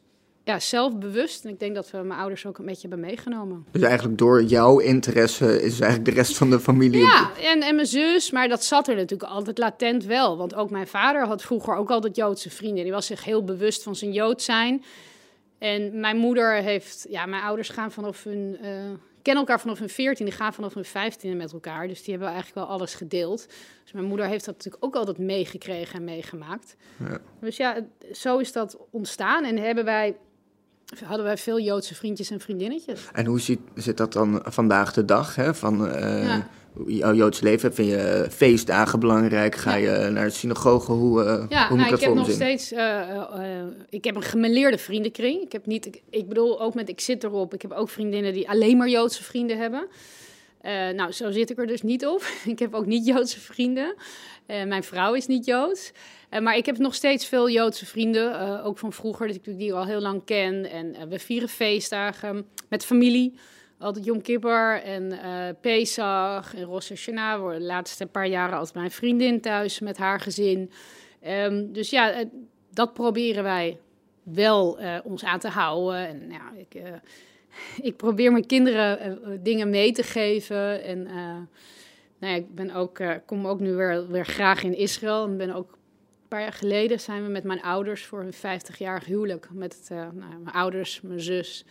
ja, 0.45 0.59
zelfbewust. 0.59 1.44
En 1.45 1.50
ik 1.50 1.59
denk 1.59 1.75
dat 1.75 1.92
we 1.92 1.97
mijn 1.97 2.19
ouders 2.19 2.45
ook 2.45 2.57
een 2.57 2.65
beetje 2.65 2.88
hebben 2.88 3.07
meegenomen. 3.07 3.65
Dus 3.71 3.81
eigenlijk 3.81 4.18
door 4.18 4.44
jouw 4.44 4.80
interesse 4.80 5.62
is 5.62 5.80
eigenlijk 5.80 6.06
de 6.06 6.12
rest 6.12 6.38
van 6.38 6.50
de 6.50 6.59
familie... 6.59 7.01
Ja, 7.01 7.31
en, 7.44 7.62
en 7.62 7.75
mijn 7.75 7.88
zus, 7.88 8.31
maar 8.31 8.47
dat 8.47 8.63
zat 8.63 8.88
er 8.88 8.95
natuurlijk 8.95 9.31
altijd 9.31 9.57
latent 9.57 10.03
wel. 10.03 10.38
Want 10.38 10.56
ook 10.56 10.69
mijn 10.69 10.88
vader 10.88 11.25
had 11.25 11.42
vroeger 11.42 11.75
ook 11.75 11.89
altijd 11.89 12.15
Joodse 12.15 12.50
vrienden. 12.50 12.83
Die 12.83 12.94
was 12.94 13.06
zich 13.06 13.24
heel 13.24 13.44
bewust 13.44 13.83
van 13.83 13.95
zijn 13.95 14.12
Jood 14.12 14.42
zijn. 14.42 14.83
En 15.57 16.00
mijn 16.00 16.18
moeder 16.18 16.53
heeft... 16.53 17.06
Ja, 17.09 17.25
mijn 17.25 17.44
ouders 17.44 17.69
gaan 17.69 17.91
vanaf 17.91 18.24
hun... 18.24 18.57
Uh, 18.62 18.69
kennen 19.21 19.44
elkaar 19.44 19.59
vanaf 19.59 19.80
hun 19.80 19.89
14, 19.89 20.25
die 20.25 20.36
gaan 20.36 20.53
vanaf 20.53 20.74
hun 20.74 20.86
15 20.86 21.38
met 21.38 21.53
elkaar. 21.53 21.88
Dus 21.88 22.03
die 22.03 22.13
hebben 22.13 22.33
eigenlijk 22.33 22.68
wel 22.68 22.77
alles 22.77 22.95
gedeeld. 22.95 23.48
Dus 23.83 23.91
mijn 23.91 24.06
moeder 24.06 24.25
heeft 24.25 24.45
dat 24.45 24.56
natuurlijk 24.56 24.86
ook 24.86 24.95
altijd 24.95 25.18
meegekregen 25.18 25.95
en 25.95 26.03
meegemaakt. 26.03 26.75
Ja. 27.00 27.18
Dus 27.39 27.57
ja, 27.57 27.86
zo 28.12 28.38
is 28.38 28.51
dat 28.51 28.77
ontstaan. 28.91 29.44
En 29.44 29.57
hebben 29.57 29.86
wij 29.86 30.15
hadden 31.05 31.25
wij 31.25 31.37
veel 31.37 31.59
Joodse 31.59 31.95
vriendjes 31.95 32.31
en 32.31 32.39
vriendinnetjes. 32.39 33.01
En 33.13 33.25
hoe 33.25 33.39
ziet, 33.39 33.59
zit 33.75 33.97
dat 33.97 34.13
dan 34.13 34.41
vandaag 34.43 34.93
de 34.93 35.05
dag? 35.05 35.35
Hè? 35.35 35.55
Van 35.55 35.85
uh, 35.87 36.37
jouw 36.87 37.13
Joodse 37.13 37.43
leven, 37.43 37.73
vind 37.73 37.89
je 37.89 38.27
feestdagen 38.29 38.99
belangrijk? 38.99 39.55
Ga 39.55 39.75
je 39.75 40.09
naar 40.11 40.25
de 40.25 40.31
synagoge? 40.31 40.91
Hoe, 40.91 41.23
uh, 41.23 41.45
ja, 41.49 41.67
hoe 41.67 41.77
nou, 41.77 41.93
ik 41.93 41.99
heb 41.99 42.13
nog 42.13 42.31
steeds. 42.31 42.71
Uh, 42.71 43.61
ik 43.89 44.03
heb 44.03 44.15
een 44.15 44.21
gemeleerde 44.21 44.77
vriendenkring. 44.77 45.41
Ik 45.41 45.51
heb 45.51 45.65
niet. 45.65 45.85
Ik, 45.85 46.01
ik, 46.09 46.27
bedoel 46.27 46.61
ook 46.61 46.73
met. 46.73 46.89
Ik 46.89 46.99
zit 46.99 47.23
erop. 47.23 47.53
Ik 47.53 47.61
heb 47.61 47.71
ook 47.71 47.89
vriendinnen 47.89 48.33
die 48.33 48.49
alleen 48.49 48.77
maar 48.77 48.89
Joodse 48.89 49.23
vrienden 49.23 49.57
hebben. 49.57 49.88
nou, 50.95 51.11
zo 51.11 51.31
zit 51.31 51.49
ik 51.49 51.57
er 51.57 51.67
dus 51.67 51.81
niet 51.81 52.05
op. 52.05 52.23
ik 52.53 52.59
heb 52.59 52.73
ook 52.73 52.85
niet 52.85 53.05
Joodse 53.05 53.39
vrienden. 53.39 53.95
mijn 54.45 54.83
vrouw 54.83 55.13
is 55.13 55.27
niet 55.27 55.45
Joods. 55.45 55.91
Uh, 56.35 56.41
maar 56.41 56.57
ik 56.57 56.65
heb 56.65 56.77
nog 56.77 56.95
steeds 56.95 57.27
veel 57.27 57.49
Joodse 57.49 57.85
vrienden, 57.85 58.31
uh, 58.31 58.65
ook 58.65 58.77
van 58.77 58.93
vroeger, 58.93 59.27
dat 59.27 59.35
ik 59.35 59.57
die 59.57 59.73
al 59.73 59.85
heel 59.85 59.99
lang 59.99 60.25
ken. 60.25 60.69
En 60.69 60.95
uh, 60.95 61.01
we 61.09 61.19
vieren 61.19 61.49
feestdagen 61.49 62.45
met 62.69 62.85
familie. 62.85 63.33
Altijd 63.79 64.05
Yom 64.05 64.21
Kippur 64.21 64.81
en 64.83 65.19
Pesach 65.61 66.55
en 66.55 66.63
Rosh 66.63 66.89
Hashanah. 66.89 67.53
De 67.53 67.61
laatste 67.61 68.05
paar 68.05 68.27
jaren 68.27 68.57
als 68.57 68.73
mijn 68.73 68.91
vriendin 68.91 69.41
thuis 69.41 69.79
met 69.79 69.97
haar 69.97 70.19
gezin. 70.19 70.71
Um, 71.27 71.73
dus 71.73 71.89
ja, 71.89 72.23
dat 72.73 72.93
proberen 72.93 73.43
wij 73.43 73.79
wel 74.23 74.79
ons 75.03 75.23
aan 75.23 75.39
te 75.39 75.47
houden. 75.47 76.07
En 76.07 76.31
ik, 76.57 76.81
ik 77.89 77.95
probeer 77.95 78.31
mijn 78.31 78.45
kinderen 78.45 79.19
dingen 79.43 79.69
mee 79.69 79.91
te 79.91 80.03
geven. 80.03 80.83
En 80.83 81.03
nou 82.19 82.33
ja, 82.33 82.35
ik 82.35 82.55
ben 82.55 82.71
ook, 82.71 83.01
kom 83.25 83.47
ook 83.47 83.59
nu 83.59 83.73
weer, 83.73 84.07
weer 84.07 84.25
graag 84.25 84.63
in 84.63 84.77
Israël 84.77 85.23
en 85.23 85.38
ben 85.38 85.53
ook 85.53 85.77
paar 86.27 86.42
jaar 86.42 86.54
geleden 86.54 87.00
zijn 87.00 87.24
we 87.24 87.30
met 87.30 87.44
mijn 87.44 87.62
ouders 87.62 88.06
voor 88.06 88.19
hun 88.19 88.33
50-jarig 88.33 89.06
huwelijk. 89.06 89.48
Met 89.51 89.89
uh, 89.92 89.98
nou, 89.98 90.36
mijn 90.44 90.56
ouders, 90.56 91.01
mijn 91.01 91.19
zus 91.19 91.66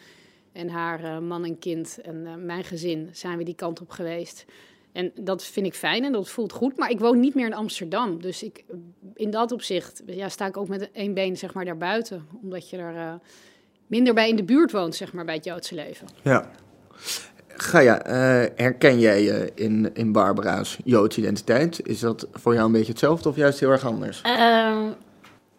en 0.52 0.68
haar 0.68 1.04
uh, 1.04 1.18
man 1.18 1.44
en 1.44 1.58
kind 1.58 1.98
en 2.02 2.16
uh, 2.16 2.34
mijn 2.34 2.64
gezin 2.64 3.08
zijn 3.12 3.38
we 3.38 3.44
die 3.44 3.54
kant 3.54 3.80
op 3.80 3.90
geweest. 3.90 4.44
En 4.92 5.12
dat 5.14 5.44
vind 5.44 5.66
ik 5.66 5.74
fijn 5.74 6.04
en 6.04 6.12
dat 6.12 6.28
voelt 6.28 6.52
goed. 6.52 6.76
Maar 6.76 6.90
ik 6.90 6.98
woon 6.98 7.20
niet 7.20 7.34
meer 7.34 7.46
in 7.46 7.54
Amsterdam. 7.54 8.22
Dus 8.22 8.42
ik, 8.42 8.64
in 9.14 9.30
dat 9.30 9.52
opzicht 9.52 10.02
ja, 10.06 10.28
sta 10.28 10.46
ik 10.46 10.56
ook 10.56 10.68
met 10.68 10.90
één 10.92 11.14
been 11.14 11.36
zeg 11.36 11.54
maar, 11.54 11.64
daarbuiten. 11.64 12.26
Omdat 12.42 12.70
je 12.70 12.76
er 12.76 13.20
minder 13.86 14.14
bij 14.14 14.28
in 14.28 14.36
de 14.36 14.44
buurt 14.44 14.72
woont, 14.72 14.94
zeg 14.94 15.12
maar, 15.12 15.24
bij 15.24 15.34
het 15.34 15.44
Joodse 15.44 15.74
leven. 15.74 16.08
Ja. 16.22 16.50
Gaia, 17.56 18.06
uh, 18.06 18.48
herken 18.56 18.98
jij 18.98 19.22
je 19.22 19.52
in, 19.54 19.90
in 19.94 20.12
Barbara's 20.12 20.78
Joodse 20.84 21.20
identiteit? 21.20 21.86
Is 21.86 22.00
dat 22.00 22.26
voor 22.32 22.54
jou 22.54 22.66
een 22.66 22.72
beetje 22.72 22.90
hetzelfde 22.90 23.28
of 23.28 23.36
juist 23.36 23.60
heel 23.60 23.70
erg 23.70 23.84
anders? 23.84 24.22
Uh, 24.26 24.76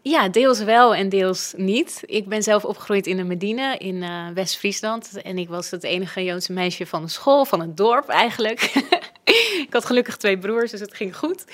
ja, 0.01 0.29
deels 0.29 0.63
wel 0.63 0.95
en 0.95 1.09
deels 1.09 1.53
niet. 1.57 2.03
Ik 2.05 2.27
ben 2.27 2.43
zelf 2.43 2.65
opgegroeid 2.65 3.07
in 3.07 3.17
de 3.17 3.23
Medina 3.23 3.79
in 3.79 3.95
uh, 3.95 4.27
West-Friesland. 4.33 5.21
En 5.21 5.37
ik 5.37 5.49
was 5.49 5.71
het 5.71 5.83
enige 5.83 6.23
Joodse 6.23 6.53
meisje 6.53 6.85
van 6.85 7.01
de 7.01 7.09
school, 7.09 7.45
van 7.45 7.59
het 7.59 7.77
dorp 7.77 8.07
eigenlijk. 8.07 8.61
ik 9.65 9.67
had 9.69 9.85
gelukkig 9.85 10.17
twee 10.17 10.37
broers, 10.37 10.71
dus 10.71 10.79
het 10.79 10.93
ging 10.93 11.17
goed. 11.17 11.45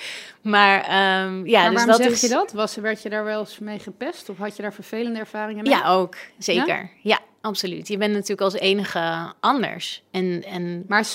Maar 0.42 0.78
um, 1.26 1.48
ja, 1.48 1.62
maar 1.62 1.72
dus 1.72 1.86
dat 1.86 1.96
zeg 1.96 2.12
is... 2.12 2.22
je 2.22 2.28
dat? 2.28 2.52
Was, 2.52 2.76
werd 2.76 3.02
je 3.02 3.10
daar 3.10 3.24
wel 3.24 3.40
eens 3.40 3.60
mee 3.60 3.80
gepest? 3.80 4.30
Of 4.30 4.38
had 4.38 4.56
je 4.56 4.62
daar 4.62 4.74
vervelende 4.74 5.20
ervaringen 5.20 5.64
mee? 5.64 5.74
Ja, 5.74 5.90
ook. 5.90 6.16
Zeker. 6.38 6.78
Ja, 6.78 6.90
ja 7.02 7.20
absoluut. 7.42 7.88
Je 7.88 7.98
bent 7.98 8.14
natuurlijk 8.14 8.42
als 8.42 8.54
enige 8.54 9.34
anders. 9.40 10.04
En, 10.12 10.44
en... 10.44 10.86
Maar 10.88 11.06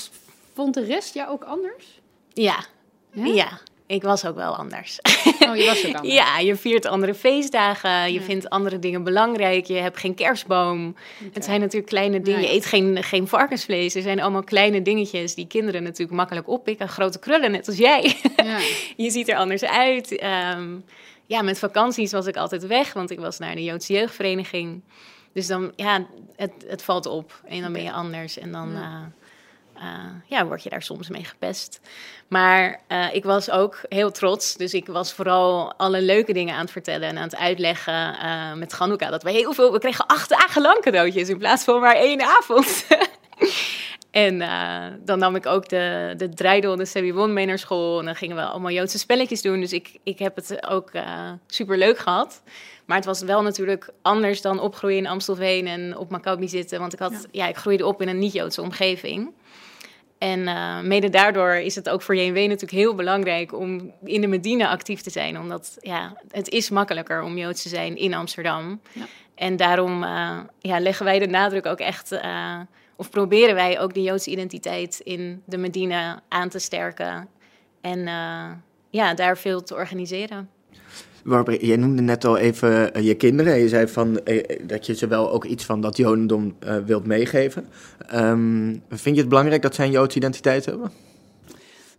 vond 0.54 0.74
de 0.74 0.84
rest 0.84 1.14
jou 1.14 1.30
ook 1.30 1.44
anders? 1.44 2.00
Ja. 2.32 2.64
Ja? 3.12 3.24
ja. 3.24 3.60
Ik 3.86 4.02
was 4.02 4.24
ook 4.24 4.34
wel 4.34 4.56
anders. 4.56 4.98
Oh, 5.40 5.56
je 5.56 5.64
was 5.64 5.86
ook 5.86 5.94
anders? 5.96 6.14
ja, 6.14 6.38
je 6.38 6.56
viert 6.56 6.86
andere 6.86 7.14
feestdagen. 7.14 8.12
Je 8.12 8.20
vindt 8.20 8.50
andere 8.50 8.78
dingen 8.78 9.04
belangrijk. 9.04 9.66
Je 9.66 9.74
hebt 9.74 9.98
geen 9.98 10.14
kerstboom. 10.14 10.88
Okay. 10.88 11.30
Het 11.32 11.44
zijn 11.44 11.60
natuurlijk 11.60 11.90
kleine 11.90 12.20
dingen. 12.20 12.40
Je 12.40 12.50
eet 12.50 12.66
geen, 12.66 13.02
geen 13.02 13.28
varkensvlees. 13.28 13.94
Er 13.94 14.02
zijn 14.02 14.20
allemaal 14.20 14.44
kleine 14.44 14.82
dingetjes 14.82 15.34
die 15.34 15.46
kinderen 15.46 15.82
natuurlijk 15.82 16.16
makkelijk 16.16 16.48
oppikken. 16.48 16.88
Grote 16.88 17.18
krullen, 17.18 17.50
net 17.50 17.66
als 17.66 17.76
jij. 17.76 18.16
Ja. 18.36 18.58
je 19.04 19.10
ziet 19.10 19.28
er 19.28 19.36
anders 19.36 19.64
uit. 19.64 20.22
Um, 20.56 20.84
ja, 21.26 21.42
met 21.42 21.58
vakanties 21.58 22.12
was 22.12 22.26
ik 22.26 22.36
altijd 22.36 22.66
weg, 22.66 22.92
want 22.92 23.10
ik 23.10 23.18
was 23.18 23.38
naar 23.38 23.54
de 23.54 23.64
Joodse 23.64 23.92
jeugdvereniging. 23.92 24.82
Dus 25.36 25.46
dan, 25.46 25.72
ja, 25.74 26.06
het, 26.36 26.52
het 26.66 26.82
valt 26.82 27.06
op. 27.06 27.40
En 27.44 27.62
dan 27.62 27.72
ben 27.72 27.82
je 27.82 27.92
anders. 27.92 28.38
En 28.38 28.52
dan... 28.52 28.72
Ja. 28.72 28.80
Uh, 28.80 29.82
uh, 29.82 29.82
ja, 30.26 30.46
word 30.46 30.62
je 30.62 30.70
daar 30.70 30.82
soms 30.82 31.08
mee 31.08 31.24
gepest. 31.24 31.80
Maar 32.28 32.80
uh, 32.88 33.14
ik 33.14 33.24
was 33.24 33.50
ook 33.50 33.80
heel 33.88 34.10
trots. 34.10 34.54
Dus 34.54 34.74
ik 34.74 34.86
was 34.86 35.12
vooral 35.12 35.74
alle 35.76 36.02
leuke 36.02 36.32
dingen 36.32 36.54
aan 36.54 36.60
het 36.60 36.70
vertellen 36.70 37.08
en 37.08 37.16
aan 37.16 37.22
het 37.22 37.36
uitleggen 37.36 38.14
uh, 38.14 38.52
met 38.52 38.72
Ganuka. 38.72 39.10
Dat 39.10 39.22
we 39.22 39.30
heel 39.30 39.52
veel, 39.52 39.72
we 39.72 39.78
kregen 39.78 40.06
acht 40.06 40.28
dagen 40.28 40.62
lang 40.62 40.80
cadeautjes 40.80 41.28
in 41.28 41.38
plaats 41.38 41.64
van 41.64 41.80
maar 41.80 41.96
één 41.96 42.20
avond. 42.22 42.86
en 44.16 44.38
dan 45.04 45.18
nam 45.18 45.36
ik 45.36 45.46
ook 45.46 45.68
de, 45.68 46.14
de 46.16 46.28
dreidel, 46.28 46.76
de 46.76 46.84
Sebibon 46.84 47.32
mee 47.32 47.46
naar 47.46 47.58
school. 47.58 47.98
En 47.98 48.04
dan 48.04 48.16
gingen 48.16 48.36
we 48.36 48.42
allemaal 48.42 48.70
Joodse 48.70 48.98
spelletjes 48.98 49.42
doen. 49.42 49.60
Dus 49.60 49.72
ik, 49.72 49.98
ik 50.02 50.18
heb 50.18 50.36
het 50.36 50.66
ook 50.68 50.90
super 51.46 51.78
leuk 51.78 51.98
gehad. 51.98 52.42
Maar 52.86 52.96
het 52.96 53.06
was 53.06 53.22
wel 53.22 53.42
natuurlijk 53.42 53.90
anders 54.02 54.40
dan 54.40 54.60
opgroeien 54.60 54.98
in 54.98 55.06
Amstelveen 55.06 55.66
en 55.66 55.96
op 55.96 56.10
Maccabi 56.10 56.48
zitten. 56.48 56.80
Want 56.80 56.92
ik, 56.92 56.98
had, 56.98 57.12
ja. 57.12 57.18
ja 57.30 57.46
ik 57.48 57.56
groeide 57.56 57.86
op 57.86 58.02
in 58.02 58.08
een 58.08 58.18
niet-Joodse 58.18 58.62
omgeving. 58.62 59.32
En 60.18 60.40
uh, 60.40 60.80
mede 60.80 61.10
daardoor 61.10 61.54
is 61.54 61.74
het 61.74 61.88
ook 61.88 62.02
voor 62.02 62.16
JNW 62.16 62.36
natuurlijk 62.36 62.70
heel 62.70 62.94
belangrijk 62.94 63.52
om 63.52 63.92
in 64.04 64.20
de 64.20 64.26
Medina 64.26 64.68
actief 64.68 65.00
te 65.00 65.10
zijn. 65.10 65.38
Omdat 65.38 65.76
ja, 65.80 66.16
het 66.30 66.48
is 66.48 66.70
makkelijker 66.70 67.22
om 67.22 67.38
Joods 67.38 67.62
te 67.62 67.68
zijn 67.68 67.96
in 67.96 68.14
Amsterdam. 68.14 68.80
Ja. 68.92 69.04
En 69.34 69.56
daarom 69.56 70.02
ja, 70.60 70.80
leggen 70.80 71.04
wij 71.04 71.18
de 71.18 71.26
nadruk 71.26 71.66
ook 71.66 71.78
echt, 71.78 72.20
of 72.96 73.10
proberen 73.10 73.54
wij 73.54 73.80
ook 73.80 73.94
de 73.94 74.02
Joodse 74.02 74.30
identiteit 74.30 75.00
in 75.04 75.42
de 75.44 75.56
Medina 75.56 76.22
aan 76.28 76.48
te 76.48 76.58
sterken. 76.58 77.28
En 77.80 77.98
ja, 78.90 79.14
daar 79.14 79.38
veel 79.38 79.62
te 79.62 79.74
organiseren. 79.74 80.50
Barbara, 81.24 81.56
jij 81.60 81.76
noemde 81.76 82.02
net 82.02 82.24
al 82.24 82.36
even 82.36 82.96
uh, 82.96 83.04
je 83.04 83.14
kinderen. 83.14 83.58
Je 83.58 83.68
zei 83.68 83.88
van, 83.88 84.20
uh, 84.24 84.42
dat 84.62 84.86
je 84.86 84.94
ze 84.94 85.06
wel 85.06 85.30
ook 85.32 85.44
iets 85.44 85.64
van 85.64 85.80
dat 85.80 85.96
Jodendom 85.96 86.56
uh, 86.64 86.76
wilt 86.76 87.06
meegeven. 87.06 87.68
Um, 88.14 88.82
vind 88.88 89.14
je 89.14 89.20
het 89.20 89.28
belangrijk 89.28 89.62
dat 89.62 89.74
zij 89.74 89.84
een 89.84 89.90
Joodse 89.90 90.18
identiteit 90.18 90.64
hebben? 90.64 90.90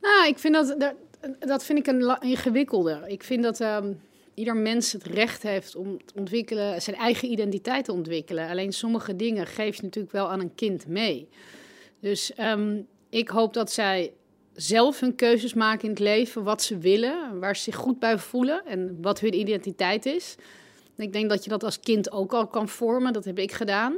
Nou, 0.02 0.28
ik 0.28 0.40
vind 0.40 0.54
dat, 0.54 0.76
dat, 0.78 0.94
dat 1.40 1.64
vind 1.64 1.80
ik 1.80 1.88
een 1.88 2.18
ingewikkelder. 2.20 3.08
Ik 3.08 3.24
vind 3.24 3.44
dat 3.44 3.60
um, 3.60 4.00
ieder 4.38 4.56
mens 4.56 4.92
het 4.92 5.04
recht 5.04 5.44
heeft 5.44 5.76
om 5.76 6.06
te 6.06 6.14
ontwikkelen, 6.16 6.82
zijn 6.82 6.96
eigen 6.96 7.32
identiteit 7.32 7.86
te 7.86 7.92
ontwikkelen. 7.92 8.50
Alleen 8.50 8.74
sommige 8.74 9.16
dingen 9.16 9.48
geef 9.48 9.76
je 9.76 9.84
natuurlijk 9.84 10.14
wel 10.14 10.30
aan 10.30 10.40
een 10.40 10.56
kind 10.56 10.88
mee. 10.88 11.28
Dus 12.00 12.32
um, 12.40 12.88
ik 13.10 13.30
hoop 13.30 13.54
dat 13.54 13.72
zij 13.72 14.14
zelf 14.54 15.00
hun 15.00 15.16
keuzes 15.16 15.54
maken 15.54 15.84
in 15.84 15.90
het 15.90 16.00
leven, 16.00 16.44
wat 16.44 16.64
ze 16.64 16.78
willen, 16.78 17.40
waar 17.40 17.56
ze 17.56 17.64
zich 17.64 17.76
goed 17.76 18.00
bij 18.00 18.18
voelen 18.18 18.66
en 18.66 18.98
wat 19.02 19.20
hun 19.20 19.34
identiteit 19.34 20.06
is. 20.06 20.36
Ik 20.98 21.14
denk 21.14 21.30
dat 21.30 21.44
je 21.44 21.50
dat 21.50 21.64
als 21.64 21.80
kind 21.80 22.12
ook 22.12 22.34
al 22.34 22.48
kan 22.48 22.70
vormen, 22.70 23.14
dat 23.14 23.26
heb 23.26 23.40
ik 23.40 23.52
gedaan. 23.52 23.98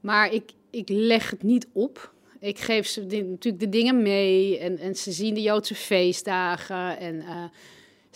Maar 0.00 0.32
ik, 0.32 0.50
ik 0.70 0.88
leg 0.88 1.30
het 1.30 1.42
niet 1.42 1.66
op. 1.72 2.12
Ik 2.40 2.58
geef 2.58 2.86
ze 2.86 3.00
natuurlijk 3.00 3.60
de 3.60 3.68
dingen 3.68 4.02
mee 4.02 4.58
en, 4.58 4.78
en 4.78 4.96
ze 4.96 5.12
zien 5.12 5.34
de 5.34 5.42
Joodse 5.42 5.74
feestdagen 5.74 6.98
en 6.98 7.14
uh, 7.14 7.44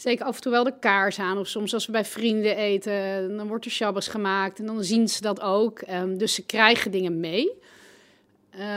steken 0.00 0.26
af 0.26 0.36
en 0.36 0.42
toe 0.42 0.52
wel 0.52 0.64
de 0.64 0.78
kaars 0.78 1.18
aan. 1.18 1.38
Of 1.38 1.46
soms 1.46 1.74
als 1.74 1.86
we 1.86 1.92
bij 1.92 2.04
vrienden 2.04 2.56
eten, 2.56 3.36
dan 3.36 3.48
wordt 3.48 3.64
er 3.64 3.70
shabbos 3.70 4.08
gemaakt 4.08 4.58
en 4.58 4.66
dan 4.66 4.84
zien 4.84 5.08
ze 5.08 5.20
dat 5.20 5.40
ook. 5.40 5.82
Um, 5.90 6.18
dus 6.18 6.34
ze 6.34 6.46
krijgen 6.46 6.90
dingen 6.90 7.20
mee. 7.20 7.52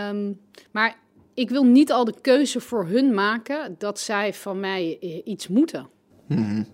Um, 0.10 0.40
maar 0.72 0.98
ik 1.34 1.50
wil 1.50 1.64
niet 1.64 1.92
al 1.92 2.06
de 2.06 2.14
keuze 2.22 2.60
voor 2.60 2.86
hun 2.86 3.14
maken 3.14 3.76
dat 3.78 4.00
zij 4.00 4.34
van 4.34 4.60
mij 4.60 5.00
iets 5.26 5.48
moeten. 5.48 5.90
Mm 6.28 6.66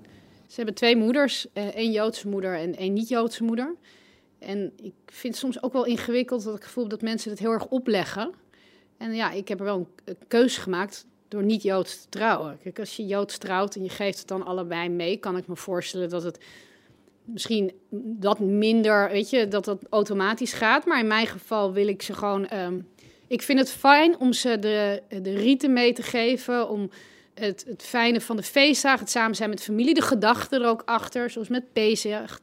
Ze 0.48 0.56
hebben 0.56 0.75
twee 0.75 0.96
moeders, 0.96 1.48
uh, 1.53 1.63
één 1.63 1.91
Joodse 1.91 2.27
moeder 2.27 2.56
en 2.56 2.75
één 2.75 2.94
niet-Joodse 2.94 3.44
moeder. 3.44 3.75
En 4.39 4.74
ik 4.82 4.94
vind 5.06 5.34
het 5.34 5.44
soms 5.44 5.63
ook 5.63 5.74
wel 5.74 5.86
ingewikkeld 5.86 6.44
dat 6.44 6.56
ik 6.56 6.63
gevoel 6.63 6.88
dat 6.88 7.01
mensen 7.01 7.32
het 7.32 7.39
heel 7.39 7.51
erg 7.51 7.68
opleggen. 7.68 8.32
En 8.98 9.15
ja, 9.15 9.32
ik 9.32 9.48
heb 9.48 9.60
er 9.60 9.65
wel 9.65 9.88
een, 10.06 10.18
keuze 10.27 10.62
gemaakt 10.62 11.06
door 11.29 11.43
niet 11.43 11.63
Joods 11.63 12.01
te 12.01 12.09
trouwen. 12.09 12.57
Kijk, 12.63 12.79
als 12.79 12.95
je 12.95 13.05
Joods 13.05 13.38
trouwt 13.38 13.75
en 13.75 13.83
je 13.83 13.89
geeft 13.89 14.19
het 14.19 14.27
dan 14.27 14.45
allebei 14.45 14.89
mee, 14.89 15.17
kan 15.17 15.38
ik 15.38 15.48
me 15.48 15.55
voorstellen 15.55 16.09
dat 16.09 16.24
het 16.24 16.39
misschien 17.24 17.71
dat 17.91 18.39
minder, 18.39 19.09
weet 19.09 19.29
je, 19.29 19.48
dat 19.48 19.65
dat 19.65 19.79
automatisch 19.89 20.53
gaat. 20.53 20.86
Maar 20.86 21.00
in 21.00 21.07
mijn 21.07 21.27
geval 21.27 21.74
wil 21.74 21.88
ik 21.88 22.01
ze 22.01 22.13
gewoon. 22.13 22.53
Um, 22.53 22.88
ik 23.27 23.41
vind 23.41 23.59
het 23.59 23.71
fijn 23.71 24.19
om 24.19 24.33
ze 24.33 24.59
de, 24.59 25.01
de 25.21 25.33
rieten 25.33 25.74
mee 25.74 25.93
te 25.93 26.01
geven, 26.01 26.69
om 26.69 26.89
het, 27.33 27.65
het 27.67 27.83
fijne 27.83 28.21
van 28.21 28.36
de 28.36 28.43
feestdagen, 28.43 29.00
het 29.00 29.09
samen 29.09 29.36
zijn 29.36 29.50
met 29.50 29.63
familie, 29.63 29.93
de 29.93 30.01
gedachten 30.01 30.62
er 30.62 30.67
ook 30.67 30.81
achter, 30.86 31.29
zoals 31.29 31.48
met 31.48 31.74
Pesach, 31.74 32.39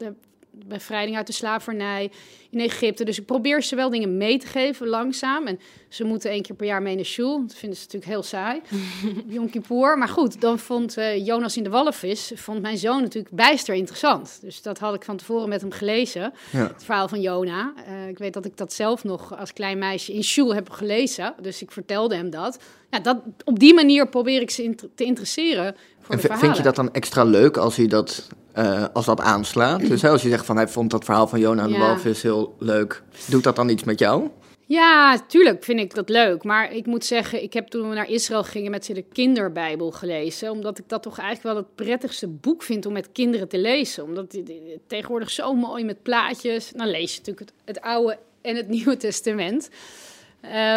bevrijding 0.66 1.16
uit 1.16 1.26
de 1.26 1.32
slavernij 1.32 2.10
in 2.50 2.60
Egypte. 2.60 3.04
Dus 3.04 3.18
ik 3.18 3.26
probeer 3.26 3.62
ze 3.62 3.76
wel 3.76 3.90
dingen 3.90 4.16
mee 4.16 4.38
te 4.38 4.46
geven, 4.46 4.86
langzaam. 4.86 5.46
En 5.46 5.58
ze 5.88 6.04
moeten 6.04 6.30
één 6.30 6.42
keer 6.42 6.56
per 6.56 6.66
jaar 6.66 6.82
mee 6.82 6.94
naar 6.94 7.04
shul. 7.04 7.40
Dat 7.46 7.54
vinden 7.54 7.78
ze 7.78 7.84
natuurlijk 7.84 8.12
heel 8.12 8.22
saai. 8.22 8.60
Yom 9.34 9.50
Kippur. 9.50 9.98
Maar 9.98 10.08
goed, 10.08 10.40
dan 10.40 10.58
vond 10.58 10.98
uh, 10.98 11.26
Jonas 11.26 11.56
in 11.56 11.62
de 11.62 11.70
walvis, 11.70 12.32
vond 12.34 12.62
mijn 12.62 12.78
zoon 12.78 13.02
natuurlijk 13.02 13.34
bijster 13.34 13.74
interessant. 13.74 14.38
Dus 14.40 14.62
dat 14.62 14.78
had 14.78 14.94
ik 14.94 15.04
van 15.04 15.16
tevoren 15.16 15.48
met 15.48 15.60
hem 15.60 15.72
gelezen. 15.72 16.32
Ja. 16.52 16.66
Het 16.66 16.84
verhaal 16.84 17.08
van 17.08 17.20
Jona. 17.20 17.72
Uh, 17.88 18.08
ik 18.08 18.18
weet 18.18 18.34
dat 18.34 18.44
ik 18.44 18.56
dat 18.56 18.72
zelf 18.72 19.04
nog 19.04 19.38
als 19.38 19.52
klein 19.52 19.78
meisje 19.78 20.12
in 20.12 20.24
shul 20.24 20.54
heb 20.54 20.70
gelezen. 20.70 21.34
Dus 21.40 21.62
ik 21.62 21.70
vertelde 21.70 22.16
hem 22.16 22.30
dat. 22.30 22.58
Ja, 22.90 22.98
dat 22.98 23.18
op 23.44 23.58
die 23.58 23.74
manier 23.74 24.08
probeer 24.08 24.40
ik 24.40 24.50
ze 24.50 24.74
te 24.94 25.04
interesseren 25.04 25.76
voor 26.00 26.14
en 26.14 26.20
de 26.20 26.26
verhalen. 26.26 26.44
Vind 26.44 26.56
je 26.56 26.62
dat 26.62 26.76
dan 26.76 26.92
extra 26.92 27.24
leuk 27.24 27.56
als 27.56 27.76
hij 27.76 27.86
dat 27.86 28.28
uh, 28.58 28.84
als 28.92 29.04
dat 29.06 29.20
aanslaat. 29.20 29.80
Dus 29.88 30.04
als 30.04 30.22
je 30.22 30.28
zegt 30.28 30.46
van 30.46 30.56
hij 30.56 30.68
vond 30.68 30.90
dat 30.90 31.04
verhaal 31.04 31.28
van 31.28 31.40
Jona 31.40 31.62
en 31.62 31.72
de 31.72 31.78
walvis 31.78 32.22
heel 32.22 32.54
leuk, 32.58 33.02
doet 33.26 33.44
dat 33.44 33.56
dan 33.56 33.68
iets 33.68 33.84
met 33.84 33.98
jou? 33.98 34.30
Ja, 34.68 35.18
tuurlijk 35.28 35.64
vind 35.64 35.80
ik 35.80 35.94
dat 35.94 36.08
leuk. 36.08 36.44
Maar 36.44 36.72
ik 36.72 36.86
moet 36.86 37.04
zeggen, 37.04 37.42
ik 37.42 37.52
heb 37.52 37.68
toen 37.68 37.88
we 37.88 37.94
naar 37.94 38.10
Israël 38.10 38.44
gingen 38.44 38.70
met 38.70 38.84
ze 38.84 38.92
de 38.92 39.04
kinderbijbel 39.12 39.90
gelezen. 39.90 40.50
Omdat 40.50 40.78
ik 40.78 40.88
dat 40.88 41.02
toch 41.02 41.18
eigenlijk 41.18 41.54
wel 41.54 41.64
het 41.64 41.74
prettigste 41.74 42.28
boek 42.28 42.62
vind 42.62 42.86
om 42.86 42.92
met 42.92 43.12
kinderen 43.12 43.48
te 43.48 43.58
lezen. 43.58 44.04
Omdat 44.04 44.32
het 44.32 44.52
tegenwoordig 44.86 45.30
zo 45.30 45.54
mooi 45.54 45.84
met 45.84 46.02
plaatjes. 46.02 46.72
Dan 46.76 46.90
lees 46.90 47.12
je 47.12 47.18
natuurlijk 47.18 47.50
het, 47.50 47.76
het 47.76 47.80
Oude 47.80 48.18
en 48.42 48.56
het 48.56 48.68
Nieuwe 48.68 48.96
Testament. 48.96 49.68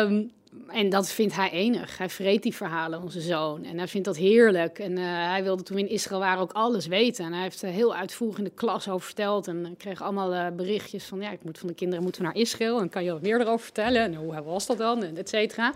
Um, 0.01 0.31
en 0.69 0.89
dat 0.89 1.11
vindt 1.11 1.35
hij 1.35 1.51
enig. 1.51 1.97
Hij 1.97 2.09
vreet 2.09 2.43
die 2.43 2.55
verhalen, 2.55 3.01
onze 3.01 3.21
zoon. 3.21 3.63
En 3.63 3.77
hij 3.77 3.87
vindt 3.87 4.07
dat 4.07 4.17
heerlijk. 4.17 4.79
En 4.79 4.91
uh, 4.91 5.03
hij 5.03 5.43
wilde 5.43 5.63
toen 5.63 5.75
we 5.75 5.81
in 5.81 5.89
Israël 5.89 6.19
waren 6.19 6.41
ook 6.41 6.51
alles 6.51 6.87
weten. 6.87 7.25
En 7.25 7.33
hij 7.33 7.41
heeft 7.41 7.61
er 7.61 7.69
heel 7.69 7.95
uitvoerig 7.95 8.37
in 8.37 8.43
de 8.43 8.49
klas 8.49 8.89
over 8.89 9.05
verteld. 9.05 9.47
En 9.47 9.75
kreeg 9.77 10.01
allemaal 10.01 10.33
uh, 10.33 10.47
berichtjes 10.55 11.03
van... 11.03 11.21
ja, 11.21 11.31
ik 11.31 11.43
moet 11.43 11.57
van 11.57 11.67
de 11.67 11.73
kinderen 11.73 12.03
moeten 12.03 12.23
naar 12.23 12.35
Israël. 12.35 12.79
En 12.79 12.89
kan 12.89 13.03
je 13.03 13.11
wat 13.11 13.21
meer 13.21 13.39
erover 13.39 13.63
vertellen? 13.63 14.01
En 14.01 14.15
hoe 14.15 14.43
was 14.43 14.65
dat 14.65 14.77
dan? 14.77 15.03
En 15.03 15.17
et 15.17 15.29
cetera. 15.29 15.73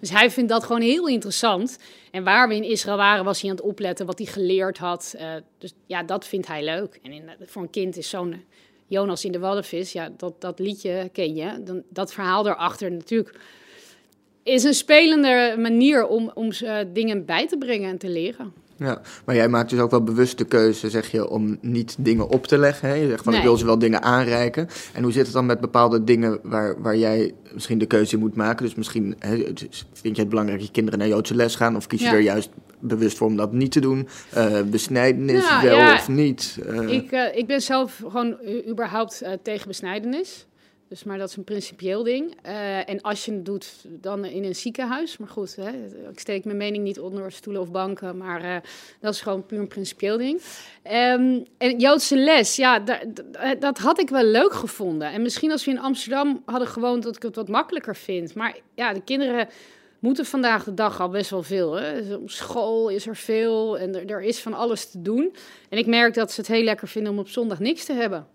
Dus 0.00 0.10
hij 0.10 0.30
vindt 0.30 0.50
dat 0.50 0.64
gewoon 0.64 0.82
heel 0.82 1.08
interessant. 1.08 1.78
En 2.10 2.24
waar 2.24 2.48
we 2.48 2.54
in 2.54 2.64
Israël 2.64 2.96
waren, 2.96 3.24
was 3.24 3.40
hij 3.40 3.50
aan 3.50 3.56
het 3.56 3.64
opletten... 3.64 4.06
wat 4.06 4.18
hij 4.18 4.26
geleerd 4.26 4.78
had. 4.78 5.14
Uh, 5.16 5.32
dus 5.58 5.72
ja, 5.86 6.02
dat 6.02 6.26
vindt 6.26 6.46
hij 6.46 6.64
leuk. 6.64 6.98
En 7.02 7.12
in, 7.12 7.30
voor 7.46 7.62
een 7.62 7.70
kind 7.70 7.96
is 7.96 8.08
zo'n... 8.08 8.44
Jonas 8.86 9.24
in 9.24 9.32
de 9.32 9.38
Waddenvis, 9.38 9.92
ja, 9.92 10.10
dat, 10.16 10.40
dat 10.40 10.58
liedje 10.58 11.10
ken 11.12 11.34
je. 11.34 11.62
Dan, 11.62 11.82
dat 11.88 12.12
verhaal 12.12 12.42
daarachter 12.42 12.92
natuurlijk 12.92 13.40
is 14.44 14.64
een 14.64 14.74
spelende 14.74 15.54
manier 15.58 16.06
om, 16.06 16.30
om 16.34 16.52
ze 16.52 16.88
dingen 16.92 17.24
bij 17.24 17.48
te 17.48 17.58
brengen 17.58 17.90
en 17.90 17.98
te 17.98 18.08
leren. 18.08 18.52
Ja, 18.76 19.00
maar 19.24 19.34
jij 19.34 19.48
maakt 19.48 19.70
dus 19.70 19.78
ook 19.78 19.90
wel 19.90 20.02
bewust 20.02 20.38
de 20.38 20.44
keuze, 20.44 20.90
zeg 20.90 21.10
je, 21.10 21.28
om 21.28 21.58
niet 21.60 21.96
dingen 21.98 22.28
op 22.28 22.46
te 22.46 22.58
leggen. 22.58 22.88
Hè? 22.88 22.94
Je 22.94 23.08
zegt 23.08 23.24
van, 23.24 23.34
ik 23.34 23.42
wil 23.42 23.56
ze 23.56 23.64
wel 23.64 23.78
dingen 23.78 24.02
aanreiken. 24.02 24.68
En 24.92 25.02
hoe 25.02 25.12
zit 25.12 25.24
het 25.24 25.34
dan 25.34 25.46
met 25.46 25.60
bepaalde 25.60 26.04
dingen 26.04 26.38
waar, 26.42 26.82
waar 26.82 26.96
jij 26.96 27.32
misschien 27.52 27.78
de 27.78 27.86
keuze 27.86 28.14
in 28.14 28.20
moet 28.20 28.34
maken? 28.34 28.64
Dus 28.64 28.74
misschien 28.74 29.14
hè, 29.18 29.36
vind 29.92 30.16
je 30.16 30.20
het 30.22 30.28
belangrijk 30.28 30.58
dat 30.58 30.68
je 30.68 30.74
kinderen 30.74 30.98
naar 30.98 31.08
Joodse 31.08 31.34
les 31.34 31.56
gaan... 31.56 31.76
of 31.76 31.86
kies 31.86 32.00
je 32.00 32.06
er 32.06 32.20
juist 32.20 32.50
bewust 32.78 33.16
voor 33.16 33.26
om 33.26 33.36
dat 33.36 33.52
niet 33.52 33.72
te 33.72 33.80
doen? 33.80 34.08
Uh, 34.36 34.60
besnijdenis 34.62 35.48
nou, 35.48 35.68
wel 35.68 35.92
of 35.92 36.08
niet? 36.08 36.58
Uh... 36.66 36.92
Ik, 36.92 37.12
uh, 37.12 37.36
ik 37.36 37.46
ben 37.46 37.62
zelf 37.62 38.02
gewoon 38.08 38.36
überhaupt 38.68 39.22
tegen 39.42 39.68
besnijdenis. 39.68 40.46
Dus, 40.88 41.04
maar 41.04 41.18
dat 41.18 41.28
is 41.28 41.36
een 41.36 41.44
principieel 41.44 42.02
ding. 42.02 42.36
Uh, 42.46 42.88
en 42.88 43.00
als 43.00 43.24
je 43.24 43.32
het 43.32 43.44
doet, 43.44 43.84
dan 43.88 44.24
in 44.24 44.44
een 44.44 44.54
ziekenhuis. 44.54 45.16
Maar 45.16 45.28
goed, 45.28 45.56
hè, 45.56 45.70
ik 46.10 46.18
steek 46.18 46.44
mijn 46.44 46.56
mening 46.56 46.84
niet 46.84 47.00
onder 47.00 47.32
stoelen 47.32 47.62
of 47.62 47.70
banken. 47.70 48.16
Maar 48.16 48.44
uh, 48.44 48.56
dat 49.00 49.14
is 49.14 49.20
gewoon 49.20 49.46
puur 49.46 49.58
een 49.58 49.68
principieel 49.68 50.18
ding. 50.18 50.40
Um, 50.92 51.44
en 51.58 51.78
Joodse 51.78 52.16
les, 52.16 52.56
ja, 52.56 52.78
dat 53.58 53.78
had 53.78 54.00
ik 54.00 54.08
wel 54.08 54.24
leuk 54.24 54.52
gevonden. 54.52 55.12
En 55.12 55.22
misschien 55.22 55.50
als 55.50 55.64
we 55.64 55.70
in 55.70 55.78
Amsterdam 55.78 56.42
hadden 56.44 56.68
gewoond, 56.68 57.02
dat 57.02 57.16
ik 57.16 57.22
het 57.22 57.36
wat 57.36 57.48
makkelijker 57.48 57.96
vind. 57.96 58.34
Maar 58.34 58.56
ja, 58.74 58.92
de 58.92 59.02
kinderen 59.02 59.48
moeten 59.98 60.26
vandaag 60.26 60.64
de 60.64 60.74
dag 60.74 61.00
al 61.00 61.08
best 61.08 61.30
wel 61.30 61.42
veel. 61.42 61.72
Hè? 61.72 62.14
Op 62.14 62.30
school 62.30 62.88
is 62.88 63.06
er 63.06 63.16
veel 63.16 63.78
en 63.78 63.94
er, 63.94 64.10
er 64.10 64.22
is 64.22 64.40
van 64.40 64.54
alles 64.54 64.90
te 64.90 65.02
doen. 65.02 65.34
En 65.68 65.78
ik 65.78 65.86
merk 65.86 66.14
dat 66.14 66.32
ze 66.32 66.40
het 66.40 66.50
heel 66.50 66.62
lekker 66.62 66.88
vinden 66.88 67.12
om 67.12 67.18
op 67.18 67.28
zondag 67.28 67.58
niks 67.58 67.84
te 67.84 67.92
hebben. 67.92 68.26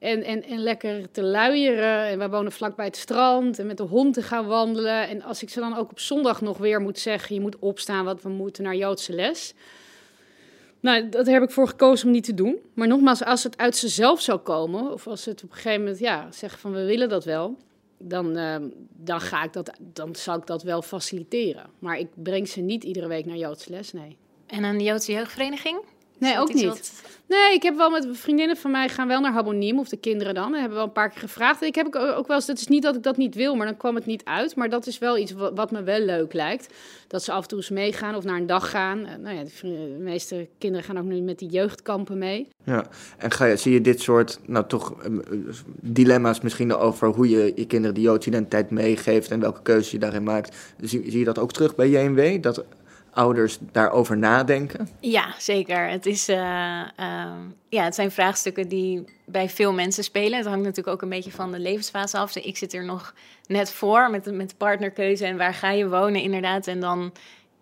En, 0.00 0.22
en, 0.22 0.44
en 0.44 0.58
lekker 0.58 1.10
te 1.10 1.22
luieren. 1.22 2.06
En 2.06 2.18
wij 2.18 2.30
wonen 2.30 2.52
vlakbij 2.52 2.84
het 2.84 2.96
strand. 2.96 3.58
En 3.58 3.66
met 3.66 3.76
de 3.76 3.82
hond 3.82 4.14
te 4.14 4.22
gaan 4.22 4.46
wandelen. 4.46 5.08
En 5.08 5.22
als 5.22 5.42
ik 5.42 5.48
ze 5.48 5.60
dan 5.60 5.76
ook 5.76 5.90
op 5.90 5.98
zondag 5.98 6.40
nog 6.40 6.58
weer 6.58 6.80
moet 6.80 6.98
zeggen: 6.98 7.34
je 7.34 7.40
moet 7.40 7.58
opstaan, 7.58 8.04
want 8.04 8.22
we 8.22 8.28
moeten 8.28 8.64
naar 8.64 8.76
Joodse 8.76 9.12
les. 9.12 9.54
Nou, 10.80 11.08
dat 11.08 11.26
heb 11.26 11.42
ik 11.42 11.50
voor 11.50 11.68
gekozen 11.68 12.06
om 12.06 12.12
niet 12.12 12.24
te 12.24 12.34
doen. 12.34 12.58
Maar 12.74 12.86
nogmaals, 12.86 13.24
als 13.24 13.42
het 13.42 13.58
uit 13.58 13.76
zichzelf 13.76 14.20
zou 14.20 14.38
komen, 14.38 14.92
of 14.92 15.06
als 15.06 15.24
het 15.24 15.42
op 15.42 15.50
een 15.50 15.56
gegeven 15.56 15.80
moment 15.80 15.98
ja, 15.98 16.32
zeggen 16.32 16.60
van 16.60 16.72
we 16.72 16.84
willen 16.84 17.08
dat 17.08 17.24
wel, 17.24 17.56
dan, 17.98 18.38
uh, 18.38 18.56
dan, 18.96 19.20
ga 19.20 19.42
ik 19.44 19.52
dat, 19.52 19.72
dan 19.80 20.14
zal 20.14 20.36
ik 20.36 20.46
dat 20.46 20.62
wel 20.62 20.82
faciliteren. 20.82 21.66
Maar 21.78 21.98
ik 21.98 22.08
breng 22.14 22.48
ze 22.48 22.60
niet 22.60 22.84
iedere 22.84 23.08
week 23.08 23.26
naar 23.26 23.36
Joodse 23.36 23.70
les, 23.70 23.92
nee. 23.92 24.16
En 24.46 24.64
een 24.64 24.80
Joodse 24.80 25.12
jeugdvereniging? 25.12 25.80
Nee, 26.20 26.38
ook 26.38 26.54
niet. 26.54 26.92
Nee, 27.30 27.54
ik 27.54 27.62
heb 27.62 27.76
wel 27.76 27.90
met 27.90 28.06
vriendinnen 28.12 28.56
van 28.56 28.70
mij 28.70 28.88
gaan 28.88 29.08
wel 29.08 29.20
naar 29.20 29.32
Haboniem, 29.32 29.78
of 29.78 29.88
de 29.88 29.96
kinderen 29.96 30.34
dan. 30.34 30.52
We 30.52 30.58
hebben 30.58 30.76
wel 30.76 30.86
een 30.86 30.92
paar 30.92 31.08
keer 31.08 31.20
gevraagd. 31.20 31.62
Ik 31.62 31.74
heb 31.74 31.94
ook 31.94 32.26
wel 32.26 32.36
eens, 32.36 32.46
het 32.46 32.60
is 32.60 32.66
niet 32.66 32.82
dat 32.82 32.96
ik 32.96 33.02
dat 33.02 33.16
niet 33.16 33.34
wil, 33.34 33.54
maar 33.54 33.66
dan 33.66 33.76
kwam 33.76 33.94
het 33.94 34.06
niet 34.06 34.24
uit. 34.24 34.56
Maar 34.56 34.68
dat 34.68 34.86
is 34.86 34.98
wel 34.98 35.18
iets 35.18 35.32
wat, 35.32 35.70
me 35.70 35.82
wel 35.82 36.00
leuk 36.00 36.32
lijkt. 36.32 36.74
Dat 37.06 37.22
ze 37.22 37.32
af 37.32 37.42
en 37.42 37.48
toe 37.48 37.58
eens 37.58 37.70
meegaan 37.70 38.14
of 38.14 38.24
naar 38.24 38.36
een 38.36 38.46
dag 38.46 38.70
gaan. 38.70 39.06
Eh, 39.06 39.16
nou 39.16 39.36
ja, 39.36 39.42
de, 39.62 39.96
meeste 39.98 40.48
kinderen 40.58 40.86
gaan 40.86 40.98
ook 40.98 41.04
nu 41.04 41.20
met 41.20 41.38
die 41.38 41.48
jeugdkampen 41.48 42.18
mee. 42.18 42.48
Ja, 42.64 42.86
en 43.18 43.30
ga 43.30 43.44
je, 43.44 43.56
zie 43.56 43.72
je 43.72 43.80
dit 43.80 44.00
soort, 44.00 44.40
nou 44.46 44.66
toch, 44.66 45.02
eh, 45.02 45.12
dilemma's 45.80 46.40
misschien 46.40 46.74
over 46.74 47.08
hoe 47.08 47.28
je 47.28 47.52
je 47.54 47.66
kinderen 47.66 47.94
die 47.94 48.04
Joodse 48.04 48.28
identiteit 48.28 48.70
meegeeft 48.70 49.30
en 49.30 49.40
welke 49.40 49.62
keuzes 49.62 49.90
je 49.90 49.98
daarin 49.98 50.22
maakt. 50.22 50.74
Zie, 50.80 51.10
zie 51.10 51.18
je 51.18 51.24
dat 51.24 51.38
ook 51.38 51.52
terug 51.52 51.74
bij 51.74 51.88
JMW? 51.88 52.42
Dat 52.42 52.64
ouders 53.10 53.58
daarover 53.72 54.16
nadenken? 54.16 54.88
Ja, 55.00 55.34
zeker. 55.38 55.88
Het, 55.88 56.06
is, 56.06 56.28
uh, 56.28 56.36
ja, 57.68 57.84
het 57.84 57.94
zijn 57.94 58.10
vraagstukken 58.10 58.68
die 58.68 59.04
bij 59.24 59.48
veel 59.48 59.72
mensen 59.72 60.04
spelen. 60.04 60.38
Het 60.38 60.46
hangt 60.46 60.64
natuurlijk 60.64 60.94
ook 60.94 61.02
een 61.02 61.08
beetje 61.08 61.30
van 61.30 61.52
de 61.52 61.58
levensfase 61.58 62.18
af. 62.18 62.36
Ik 62.36 62.56
zit 62.56 62.72
er 62.72 62.84
nog 62.84 63.14
net 63.46 63.72
voor 63.72 64.10
met, 64.10 64.32
met 64.32 64.56
partnerkeuze 64.56 65.26
en 65.26 65.36
waar 65.36 65.54
ga 65.54 65.70
je 65.70 65.88
wonen 65.88 66.22
inderdaad. 66.22 66.66
En 66.66 66.80
dan 66.80 67.12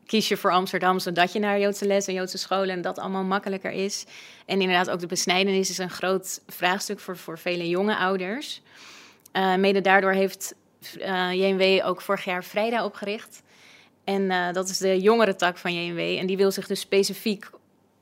kies 0.07 0.29
je 0.29 0.37
voor 0.37 0.51
Amsterdam 0.51 0.99
zodat 0.99 1.33
je 1.33 1.39
naar 1.39 1.61
Joodse 1.61 1.87
les 1.87 2.07
en 2.07 2.15
Joodse 2.15 2.39
scholen 2.39 2.71
en 2.71 2.83
dat 2.83 2.99
allemaal 2.99 3.25
makkelijker 3.25 3.71
is. 3.71 4.05
En 4.47 4.61
inderdaad 4.61 4.91
ook 4.91 5.01
de 5.01 5.07
besnijdenis 5.07 5.71
is 5.71 5.79
een 5.79 5.91
groot 5.91 6.41
vraagstuk 6.47 7.01
voor, 7.01 7.17
voor 7.17 7.39
vele 7.39 7.69
jonge 7.69 7.97
ouders. 7.97 8.63
Uh, 9.33 9.55
mede 9.55 9.81
daardoor 9.81 10.13
heeft 10.13 10.55
uh, 10.99 11.33
JNW 11.33 11.87
ook 11.87 12.01
vorig 12.01 12.25
jaar 12.25 12.45
Vrijdag 12.45 12.85
opgericht. 12.85 13.43
En 14.09 14.23
uh, 14.23 14.53
dat 14.53 14.69
is 14.69 14.79
de 14.79 15.01
jongere 15.01 15.37
tak 15.37 15.57
van 15.57 15.75
JNW. 15.75 15.99
En 15.99 16.27
die 16.27 16.37
wil 16.37 16.51
zich 16.51 16.67
dus 16.67 16.81
specifiek 16.81 17.51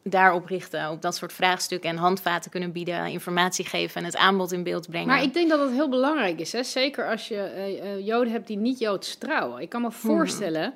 daarop 0.03 0.47
richten, 0.47 0.91
op 0.91 1.03
dat 1.03 1.17
soort 1.17 1.33
vraagstukken 1.33 1.91
en 1.91 1.97
handvaten 1.97 2.51
kunnen 2.51 2.73
bieden, 2.73 3.07
informatie 3.07 3.65
geven 3.65 4.01
en 4.01 4.07
het 4.07 4.17
aanbod 4.17 4.53
in 4.53 4.63
beeld 4.63 4.89
brengen. 4.89 5.07
Maar 5.07 5.23
ik 5.23 5.35
denk 5.35 5.49
dat 5.49 5.59
dat 5.59 5.71
heel 5.71 5.89
belangrijk 5.89 6.41
is, 6.41 6.53
hè? 6.53 6.63
zeker 6.63 7.11
als 7.11 7.29
je 7.29 7.81
uh, 7.83 8.07
Joden 8.07 8.33
hebt 8.33 8.47
die 8.47 8.57
niet 8.57 8.79
Joods 8.79 9.17
trouwen. 9.19 9.63
Ik 9.63 9.69
kan 9.69 9.81
me 9.81 9.89
hmm. 9.89 9.97
voorstellen, 9.97 10.75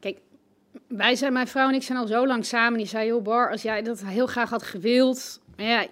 kijk, 0.00 0.18
wij 0.86 1.14
zijn, 1.14 1.32
mijn 1.32 1.48
vrouw 1.48 1.68
en 1.68 1.74
ik 1.74 1.82
zijn 1.82 1.98
al 1.98 2.06
zo 2.06 2.26
lang 2.26 2.44
samen, 2.44 2.78
die 2.78 2.86
zei, 2.86 3.06
joh 3.06 3.22
Bar, 3.22 3.50
als 3.50 3.62
jij 3.62 3.82
dat 3.82 4.04
heel 4.04 4.26
graag 4.26 4.50
had 4.50 4.62
gewild, 4.62 5.40
ja, 5.56 5.86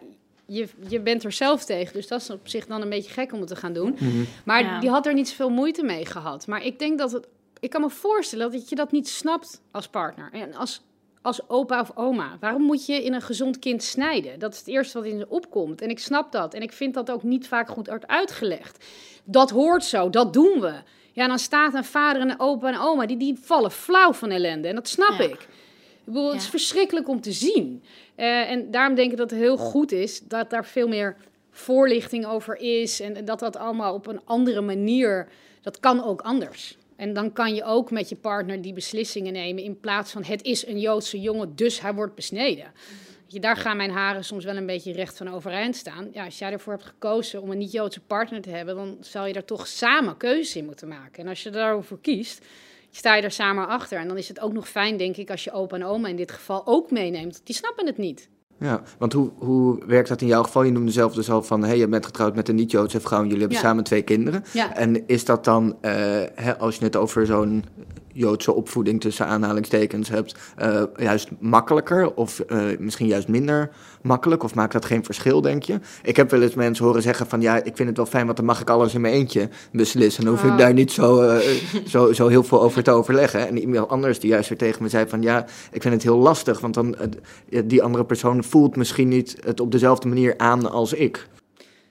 je, 0.46 0.68
je 0.88 1.00
bent 1.00 1.24
er 1.24 1.32
zelf 1.32 1.64
tegen. 1.64 1.92
Dus 1.92 2.08
dat 2.08 2.20
is 2.20 2.30
op 2.30 2.48
zich 2.48 2.66
dan 2.66 2.82
een 2.82 2.88
beetje 2.88 3.12
gek 3.12 3.32
om 3.32 3.38
het 3.38 3.48
te 3.48 3.56
gaan 3.56 3.72
doen. 3.72 3.96
Mhm. 3.98 4.24
Maar 4.44 4.80
die 4.80 4.90
had 4.90 5.06
er 5.06 5.14
niet 5.14 5.28
zoveel 5.28 5.50
moeite 5.50 5.82
mee 5.82 6.06
gehad. 6.06 6.46
Maar 6.46 6.64
ik 6.64 6.78
denk 6.78 6.98
dat 6.98 7.12
het 7.12 7.26
ik 7.60 7.70
kan 7.70 7.80
me 7.80 7.90
voorstellen 7.90 8.52
dat 8.52 8.68
je 8.68 8.74
dat 8.74 8.92
niet 8.92 9.08
snapt 9.08 9.60
als 9.70 9.88
partner. 9.88 10.28
En 10.32 10.54
als, 10.54 10.82
als 11.22 11.48
opa 11.48 11.80
of 11.80 11.92
oma. 11.94 12.36
Waarom 12.40 12.62
moet 12.62 12.86
je 12.86 13.04
in 13.04 13.14
een 13.14 13.22
gezond 13.22 13.58
kind 13.58 13.82
snijden? 13.82 14.38
Dat 14.38 14.52
is 14.52 14.58
het 14.58 14.68
eerste 14.68 14.98
wat 14.98 15.06
in 15.06 15.18
ze 15.18 15.28
opkomt. 15.28 15.80
En 15.80 15.88
ik 15.88 15.98
snap 15.98 16.32
dat. 16.32 16.54
En 16.54 16.62
ik 16.62 16.72
vind 16.72 16.94
dat 16.94 17.10
ook 17.10 17.22
niet 17.22 17.48
vaak 17.48 17.68
goed 17.68 18.06
uitgelegd. 18.06 18.84
Dat 19.24 19.50
hoort 19.50 19.84
zo, 19.84 20.10
dat 20.10 20.32
doen 20.32 20.60
we. 20.60 20.74
Ja, 21.12 21.26
dan 21.26 21.38
staat 21.38 21.74
een 21.74 21.84
vader 21.84 22.22
en 22.22 22.30
een 22.30 22.40
opa 22.40 22.68
en 22.68 22.78
oma, 22.78 23.06
die, 23.06 23.16
die 23.16 23.38
vallen 23.40 23.70
flauw 23.70 24.12
van 24.12 24.30
ellende. 24.30 24.68
En 24.68 24.74
dat 24.74 24.88
snap 24.88 25.20
ik. 25.20 25.48
Ik 26.00 26.16
bedoel, 26.16 26.32
het 26.32 26.40
is 26.40 26.48
verschrikkelijk 26.48 27.08
om 27.08 27.20
te 27.20 27.32
zien. 27.32 27.82
Uh, 28.16 28.50
en 28.50 28.70
daarom 28.70 28.94
denk 28.94 29.10
ik 29.10 29.16
dat 29.16 29.30
het 29.30 29.38
heel 29.38 29.56
goed 29.56 29.92
is 29.92 30.20
dat 30.20 30.50
daar 30.50 30.64
veel 30.64 30.88
meer 30.88 31.16
voorlichting 31.50 32.26
over 32.26 32.56
is. 32.56 33.00
En 33.00 33.24
dat 33.24 33.38
dat 33.38 33.56
allemaal 33.56 33.94
op 33.94 34.06
een 34.06 34.20
andere 34.24 34.60
manier, 34.60 35.28
dat 35.62 35.80
kan 35.80 36.04
ook 36.04 36.20
anders. 36.20 36.78
En 37.00 37.12
dan 37.12 37.32
kan 37.32 37.54
je 37.54 37.64
ook 37.64 37.90
met 37.90 38.08
je 38.08 38.16
partner 38.16 38.62
die 38.62 38.72
beslissingen 38.72 39.32
nemen 39.32 39.62
in 39.62 39.80
plaats 39.80 40.12
van 40.12 40.24
het 40.24 40.42
is 40.42 40.66
een 40.66 40.80
Joodse 40.80 41.20
jongen, 41.20 41.56
dus 41.56 41.80
hij 41.80 41.94
wordt 41.94 42.14
besneden. 42.14 42.72
Je, 43.26 43.40
daar 43.40 43.56
gaan 43.56 43.76
mijn 43.76 43.90
haren 43.90 44.24
soms 44.24 44.44
wel 44.44 44.56
een 44.56 44.66
beetje 44.66 44.92
recht 44.92 45.16
van 45.16 45.28
overeind 45.28 45.76
staan. 45.76 46.08
Ja, 46.12 46.24
als 46.24 46.38
jij 46.38 46.52
ervoor 46.52 46.72
hebt 46.72 46.84
gekozen 46.84 47.42
om 47.42 47.50
een 47.50 47.58
niet-Joodse 47.58 48.00
partner 48.00 48.40
te 48.40 48.50
hebben, 48.50 48.76
dan 48.76 48.96
zal 49.00 49.26
je 49.26 49.32
daar 49.32 49.44
toch 49.44 49.66
samen 49.66 50.16
keuzes 50.16 50.56
in 50.56 50.64
moeten 50.64 50.88
maken. 50.88 51.22
En 51.22 51.28
als 51.28 51.42
je 51.42 51.50
daarover 51.50 51.98
kiest, 51.98 52.46
sta 52.90 53.14
je 53.14 53.22
er 53.22 53.30
samen 53.30 53.68
achter. 53.68 53.98
En 53.98 54.08
dan 54.08 54.18
is 54.18 54.28
het 54.28 54.40
ook 54.40 54.52
nog 54.52 54.68
fijn, 54.68 54.96
denk 54.96 55.16
ik, 55.16 55.30
als 55.30 55.44
je 55.44 55.52
opa 55.52 55.76
en 55.76 55.84
oma 55.84 56.08
in 56.08 56.16
dit 56.16 56.32
geval 56.32 56.66
ook 56.66 56.90
meeneemt. 56.90 57.40
Die 57.44 57.54
snappen 57.54 57.86
het 57.86 57.98
niet. 57.98 58.28
Ja, 58.60 58.82
want 58.98 59.12
hoe, 59.12 59.30
hoe 59.38 59.78
werkt 59.86 60.08
dat 60.08 60.20
in 60.20 60.26
jouw 60.26 60.42
geval? 60.42 60.62
Je 60.62 60.72
noemde 60.72 60.90
zelf 60.90 61.14
dus 61.14 61.30
al 61.30 61.42
van, 61.42 61.64
hey, 61.64 61.78
je 61.78 61.88
bent 61.88 62.06
getrouwd 62.06 62.34
met 62.34 62.48
een 62.48 62.54
niet-Joodse 62.54 63.00
vrouw 63.00 63.18
en 63.18 63.24
jullie 63.24 63.40
hebben 63.40 63.58
samen 63.58 63.84
twee 63.84 64.02
kinderen. 64.02 64.44
Ja. 64.52 64.74
En 64.76 65.06
is 65.06 65.24
dat 65.24 65.44
dan, 65.44 65.66
uh, 65.66 65.92
hè, 66.34 66.58
als 66.58 66.76
je 66.76 66.84
het 66.84 66.96
over 66.96 67.26
zo'n 67.26 67.64
Joodse 68.12 68.54
opvoeding 68.54 69.00
tussen 69.00 69.26
aanhalingstekens 69.26 70.08
hebt, 70.08 70.38
uh, 70.62 70.82
juist 70.96 71.28
makkelijker 71.38 72.14
of 72.14 72.42
uh, 72.48 72.62
misschien 72.78 73.06
juist 73.06 73.28
minder 73.28 73.70
makkelijk? 74.02 74.42
Of 74.42 74.54
maakt 74.54 74.72
dat 74.72 74.84
geen 74.84 75.04
verschil, 75.04 75.40
denk 75.40 75.62
je? 75.62 75.78
Ik 76.02 76.16
heb 76.16 76.30
wel 76.30 76.42
eens 76.42 76.54
mensen 76.54 76.84
horen 76.84 77.02
zeggen 77.02 77.26
van 77.26 77.40
ja, 77.40 77.56
ik 77.56 77.76
vind 77.76 77.88
het 77.88 77.96
wel 77.96 78.06
fijn, 78.06 78.24
want 78.24 78.36
dan 78.36 78.46
mag 78.46 78.60
ik 78.60 78.70
alles 78.70 78.94
in 78.94 79.00
mijn 79.00 79.14
eentje 79.14 79.48
beslissen. 79.72 80.24
Dan 80.24 80.32
hoef 80.32 80.44
ik 80.44 80.50
oh. 80.50 80.58
daar 80.58 80.72
niet 80.72 80.92
zo, 80.92 81.22
uh, 81.22 81.36
zo, 81.86 82.12
zo 82.12 82.28
heel 82.28 82.42
veel 82.42 82.62
over 82.62 82.82
te 82.82 82.90
overleggen. 82.90 83.48
En 83.48 83.58
iemand 83.58 83.88
anders 83.88 84.20
die 84.20 84.30
juist 84.30 84.48
weer 84.48 84.58
tegen 84.58 84.82
me 84.82 84.88
zei 84.88 85.08
van 85.08 85.22
ja, 85.22 85.46
ik 85.72 85.82
vind 85.82 85.94
het 85.94 86.02
heel 86.02 86.18
lastig, 86.18 86.60
want 86.60 86.74
dan 86.74 86.96
die 87.64 87.82
andere 87.82 88.04
persoon 88.04 88.44
voelt 88.44 88.76
misschien 88.76 89.08
niet 89.08 89.36
het 89.44 89.60
op 89.60 89.72
dezelfde 89.72 90.08
manier 90.08 90.34
aan 90.36 90.70
als 90.70 90.92
ik. 90.92 91.28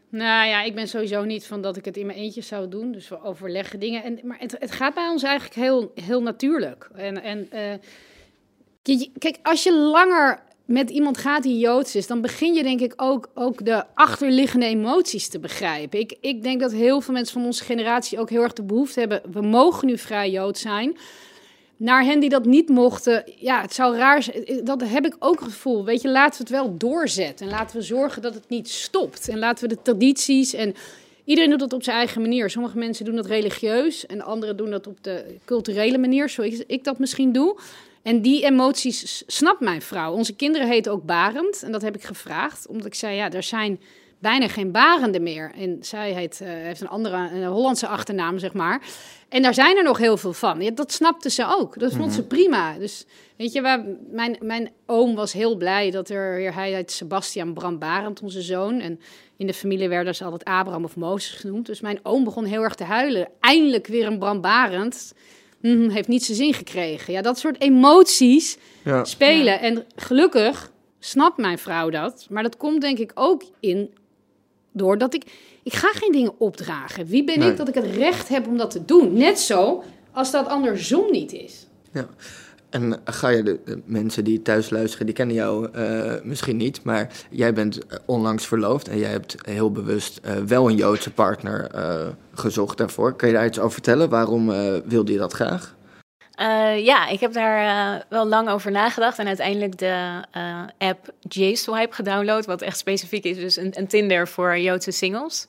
Nou 0.10 0.48
ja, 0.48 0.62
ik 0.62 0.76
ben 0.76 0.88
sowieso 0.88 1.24
niet 1.24 1.46
van 1.46 1.62
dat 1.62 1.78
ik 1.78 1.86
het 1.86 1.98
in 1.98 2.06
mijn 2.06 2.18
eentje 2.18 2.42
zou 2.42 2.70
doen. 2.70 2.92
Dus 2.92 3.10
we 3.10 3.24
overleggen 3.24 3.80
dingen. 3.80 4.04
En, 4.04 4.20
maar 4.24 4.40
het, 4.40 4.56
het 4.60 4.72
gaat 4.72 4.94
bij 4.94 5.08
ons 5.08 5.24
eigenlijk 5.24 5.56
heel, 5.56 5.92
heel 5.96 6.22
natuurlijk. 6.22 6.90
En, 6.96 7.24
en 7.24 7.50
uh, 7.54 8.98
kijk, 9.18 9.38
als 9.44 9.64
je 9.64 9.74
langer 9.74 10.40
met 10.66 10.90
iemand 10.90 11.18
gaat 11.18 11.44
die 11.44 11.58
Joods 11.58 11.96
is, 11.96 12.08
dan 12.08 12.22
begin 12.22 12.54
je 12.54 12.64
denk 12.64 12.80
ik 12.80 12.94
ook, 12.96 13.30
ook 13.34 13.66
de 13.66 13.84
achterliggende 13.94 14.66
emoties 14.66 15.28
te 15.28 15.40
begrijpen. 15.40 16.00
Ik, 16.00 16.18
ik 16.22 16.44
denk 16.44 16.60
dat 16.60 16.72
heel 16.72 17.02
veel 17.02 17.14
mensen 17.14 17.34
van 17.34 17.46
onze 17.46 17.64
generatie 17.64 18.20
ook 18.20 18.30
heel 18.30 18.42
erg 18.42 18.54
de 18.54 18.64
behoefte 18.64 19.00
hebben. 19.00 19.22
We 19.32 19.42
mogen 19.42 19.88
nu 19.88 19.98
vrij 19.98 20.30
Jood 20.30 20.58
zijn 20.58 20.98
naar 21.80 22.04
hen 22.04 22.20
die 22.20 22.30
dat 22.30 22.46
niet 22.46 22.70
mochten, 22.70 23.24
ja, 23.36 23.62
het 23.62 23.74
zou 23.74 23.98
raar 23.98 24.24
zijn. 24.24 24.62
Dat 24.64 24.82
heb 24.84 25.06
ik 25.06 25.16
ook 25.20 25.40
het 25.40 25.50
gevoel. 25.50 25.86
Weet 25.86 26.02
je, 26.02 26.10
laten 26.10 26.32
we 26.32 26.54
het 26.54 26.64
wel 26.64 26.78
doorzetten. 26.78 27.46
En 27.46 27.52
laten 27.52 27.78
we 27.78 27.84
zorgen 27.84 28.22
dat 28.22 28.34
het 28.34 28.50
niet 28.50 28.70
stopt. 28.70 29.30
En 29.30 29.40
laten 29.40 29.68
we 29.68 29.76
de 29.76 29.82
tradities 29.82 30.54
en 30.54 30.76
iedereen 31.24 31.50
doet 31.50 31.60
dat 31.60 31.74
op 31.74 31.84
zijn 31.84 31.98
eigen 31.98 32.22
manier. 32.22 32.50
Sommige 32.50 32.78
mensen 32.78 33.06
doen 33.06 33.16
dat 33.16 33.26
religieus 33.26 34.06
en 34.06 34.22
anderen 34.22 34.58
doen 34.58 34.70
dat 34.70 34.88
op 34.88 35.04
de 35.04 35.26
culturele 35.46 35.98
manier, 35.98 36.30
zoals 36.30 36.64
ik 36.68 36.84
dat 36.84 37.00
misschien 37.00 37.32
doe. 37.32 37.60
En 38.02 38.22
die 38.22 38.44
emoties 38.44 39.24
snapt 39.28 39.60
mijn 39.60 39.82
vrouw. 39.82 40.14
Onze 40.14 40.36
kinderen 40.36 40.68
heten 40.68 40.92
ook 40.92 41.06
Barend. 41.06 41.64
En 41.64 41.72
dat 41.72 41.82
heb 41.82 41.96
ik 41.96 42.04
gevraagd, 42.04 42.68
omdat 42.68 42.86
ik 42.86 42.96
zei, 42.96 43.16
ja, 43.16 43.32
er 43.32 43.44
zijn 43.44 43.80
bijna 44.20 44.48
geen 44.48 44.72
barenden 44.72 45.24
meer. 45.24 45.52
En 45.56 45.78
zij 45.82 46.14
heet, 46.14 46.40
uh, 46.44 46.48
heeft 46.50 46.82
een 46.82 46.88
andere, 46.88 47.16
een 47.16 47.46
Hollandse 47.46 47.88
achternaam, 47.88 48.40
zeg 48.40 48.54
maar. 48.54 48.82
En 49.30 49.42
daar 49.42 49.54
zijn 49.54 49.78
er 49.78 49.84
nog 49.84 49.98
heel 49.98 50.18
veel 50.18 50.34
van. 50.34 50.62
Ja, 50.62 50.72
dat 50.72 50.92
snapte 50.92 51.30
ze 51.30 51.46
ook. 51.58 51.80
Dat 51.80 51.94
vond 51.94 52.14
ze 52.14 52.20
mhm. 52.20 52.28
prima. 52.28 52.78
Dus 52.78 53.06
weet 53.38 53.52
je, 53.52 53.62
waar, 53.62 53.86
mijn, 54.12 54.38
mijn 54.42 54.72
oom 54.86 55.16
was 55.16 55.34
heel 55.34 55.56
blij 55.56 55.92
dat 55.92 56.10
er, 56.10 56.54
hij 56.54 56.74
heet 56.74 56.92
Sebastian 56.92 57.54
Bram 57.54 57.80
Barend, 57.80 58.22
onze 58.22 58.42
zoon. 58.42 58.80
En 58.80 59.00
in 59.38 59.48
de 59.48 59.54
familie 59.54 59.90
werden 59.90 60.16
ze 60.16 60.24
altijd 60.24 60.44
Abraham 60.44 60.84
of 60.84 60.96
Mozes 60.96 61.32
genoemd. 61.32 61.66
Dus 61.66 61.82
mijn 61.82 62.00
oom 62.04 62.24
begon 62.24 62.46
heel 62.46 62.64
erg 62.64 62.76
te 62.76 62.84
huilen. 62.84 63.28
Eindelijk 63.40 63.88
weer 63.88 64.06
een 64.08 64.20
Bram 64.20 64.42
Barend. 64.42 65.14
Mm, 65.62 65.90
heeft 65.90 66.08
niet 66.08 66.24
zijn 66.24 66.38
zin 66.38 66.54
gekregen. 66.54 67.14
Ja, 67.14 67.22
dat 67.22 67.40
soort 67.40 67.62
emoties 67.62 68.58
ja. 68.84 69.04
spelen. 69.04 69.60
En 69.60 69.86
gelukkig 69.96 70.72
snapt 71.00 71.38
mijn 71.38 71.58
vrouw 71.58 71.90
dat. 71.90 72.28
Maar 72.30 72.44
dat 72.44 72.58
komt 72.58 72.82
denk 72.82 72.98
ik 72.98 73.12
ook 73.14 73.44
in 73.60 73.94
doordat 74.80 75.14
ik... 75.14 75.24
Ik 75.64 75.74
ga 75.74 75.88
geen 75.92 76.12
dingen 76.12 76.34
opdragen. 76.38 77.06
Wie 77.06 77.24
ben 77.24 77.42
ik 77.42 77.58
dat 77.58 77.68
ik 77.68 77.74
het 77.74 77.86
recht 77.86 78.28
heb 78.28 78.48
om 78.48 78.58
dat 78.58 78.72
te 78.72 78.86
doen? 78.86 79.14
Net 79.14 79.40
zo 79.40 79.84
als 80.12 80.32
dat 80.32 80.48
andersom 80.48 81.12
niet 81.12 81.34
is. 81.34 81.68
Ja. 81.94 82.08
En 82.70 83.00
ga 83.06 83.30
je 83.30 83.44
de, 83.44 83.82
mensen 83.86 84.24
die 84.24 84.42
thuis 84.42 84.70
luisteren, 84.70 85.06
die 85.06 85.16
kennen 85.16 85.36
jou 85.36 85.70
uh, 85.76 86.14
misschien 86.24 86.58
niet, 86.58 86.84
maar 86.84 87.12
jij 87.30 87.54
bent 87.54 87.86
eh, 87.86 87.98
onlangs 88.06 88.48
verloofd 88.48 88.88
en 88.88 88.98
jij 88.98 89.10
hebt 89.10 89.36
heel 89.42 89.72
bewust 89.72 90.20
uh, 90.26 90.32
wel 90.36 90.70
een 90.70 90.76
Joodse 90.76 91.12
partner 91.12 91.72
uh, 91.76 92.08
gezocht 92.34 92.78
daarvoor. 92.78 93.14
Kan 93.14 93.28
je 93.28 93.34
daar 93.34 93.46
iets 93.46 93.60
over 93.60 93.72
vertellen? 93.72 94.10
Waarom 94.10 94.46
wilde 94.86 95.12
je 95.12 95.18
dat 95.18 95.34
graag? 95.34 95.76
Uh, 96.40 96.86
ja, 96.86 97.08
ik 97.08 97.20
heb 97.20 97.34
daar 97.34 97.64
uh, 97.96 98.02
wel 98.10 98.26
lang 98.26 98.50
over 98.50 98.72
nagedacht 98.72 99.20
en 99.20 99.28
uiteindelijk 99.28 99.78
de 99.78 100.24
uh, 100.38 100.62
app 100.78 101.14
J-Swipe 101.30 101.94
gedownload, 101.94 102.46
wat 102.46 102.62
echt 102.62 102.78
specifiek 102.78 103.24
is, 103.24 103.38
dus 103.38 103.58
een, 103.58 103.72
een 103.78 103.88
Tinder 103.88 104.28
voor 104.28 104.60
Joodse 104.60 104.92
singles. 104.92 105.48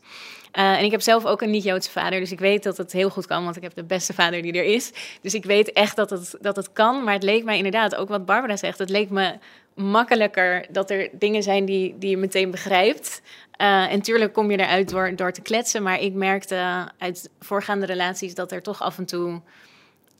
en 0.52 0.84
ik 0.84 0.90
heb 0.90 1.00
zelf 1.00 1.26
ook 1.26 1.42
een 1.42 1.50
niet-Joodse 1.50 1.90
vader, 1.90 2.20
dus 2.20 2.32
ik 2.32 2.38
weet 2.38 2.62
dat 2.62 2.76
het 2.76 2.92
heel 2.92 3.10
goed 3.10 3.26
kan, 3.26 3.44
want 3.44 3.56
ik 3.56 3.62
heb 3.62 3.74
de 3.74 3.84
beste 3.84 4.12
vader 4.12 4.42
die 4.42 4.52
er 4.52 4.64
is. 4.64 4.92
Dus 5.22 5.34
ik 5.34 5.44
weet 5.44 5.72
echt 5.72 5.96
dat 5.96 6.10
het, 6.10 6.36
dat 6.40 6.56
het 6.56 6.72
kan, 6.72 7.04
maar 7.04 7.14
het 7.14 7.22
leek 7.22 7.44
mij 7.44 7.56
inderdaad, 7.56 7.94
ook 7.94 8.08
wat 8.08 8.26
Barbara 8.26 8.56
zegt, 8.56 8.78
het 8.78 8.90
leek 8.90 9.10
me 9.10 9.38
makkelijker 9.74 10.66
dat 10.70 10.90
er 10.90 11.08
dingen 11.12 11.42
zijn 11.42 11.64
die, 11.64 11.94
die 11.98 12.10
je 12.10 12.16
meteen 12.16 12.50
begrijpt. 12.50 13.22
en 13.56 14.02
tuurlijk 14.02 14.32
kom 14.32 14.50
je 14.50 14.58
eruit 14.58 14.88
door, 14.88 15.16
door 15.16 15.32
te 15.32 15.42
kletsen, 15.42 15.82
maar 15.82 16.00
ik 16.00 16.12
merkte 16.12 16.88
uit 16.98 17.30
voorgaande 17.40 17.86
relaties 17.86 18.34
dat 18.34 18.52
er 18.52 18.62
toch 18.62 18.82
af 18.82 18.98
en 18.98 19.06
toe 19.06 19.40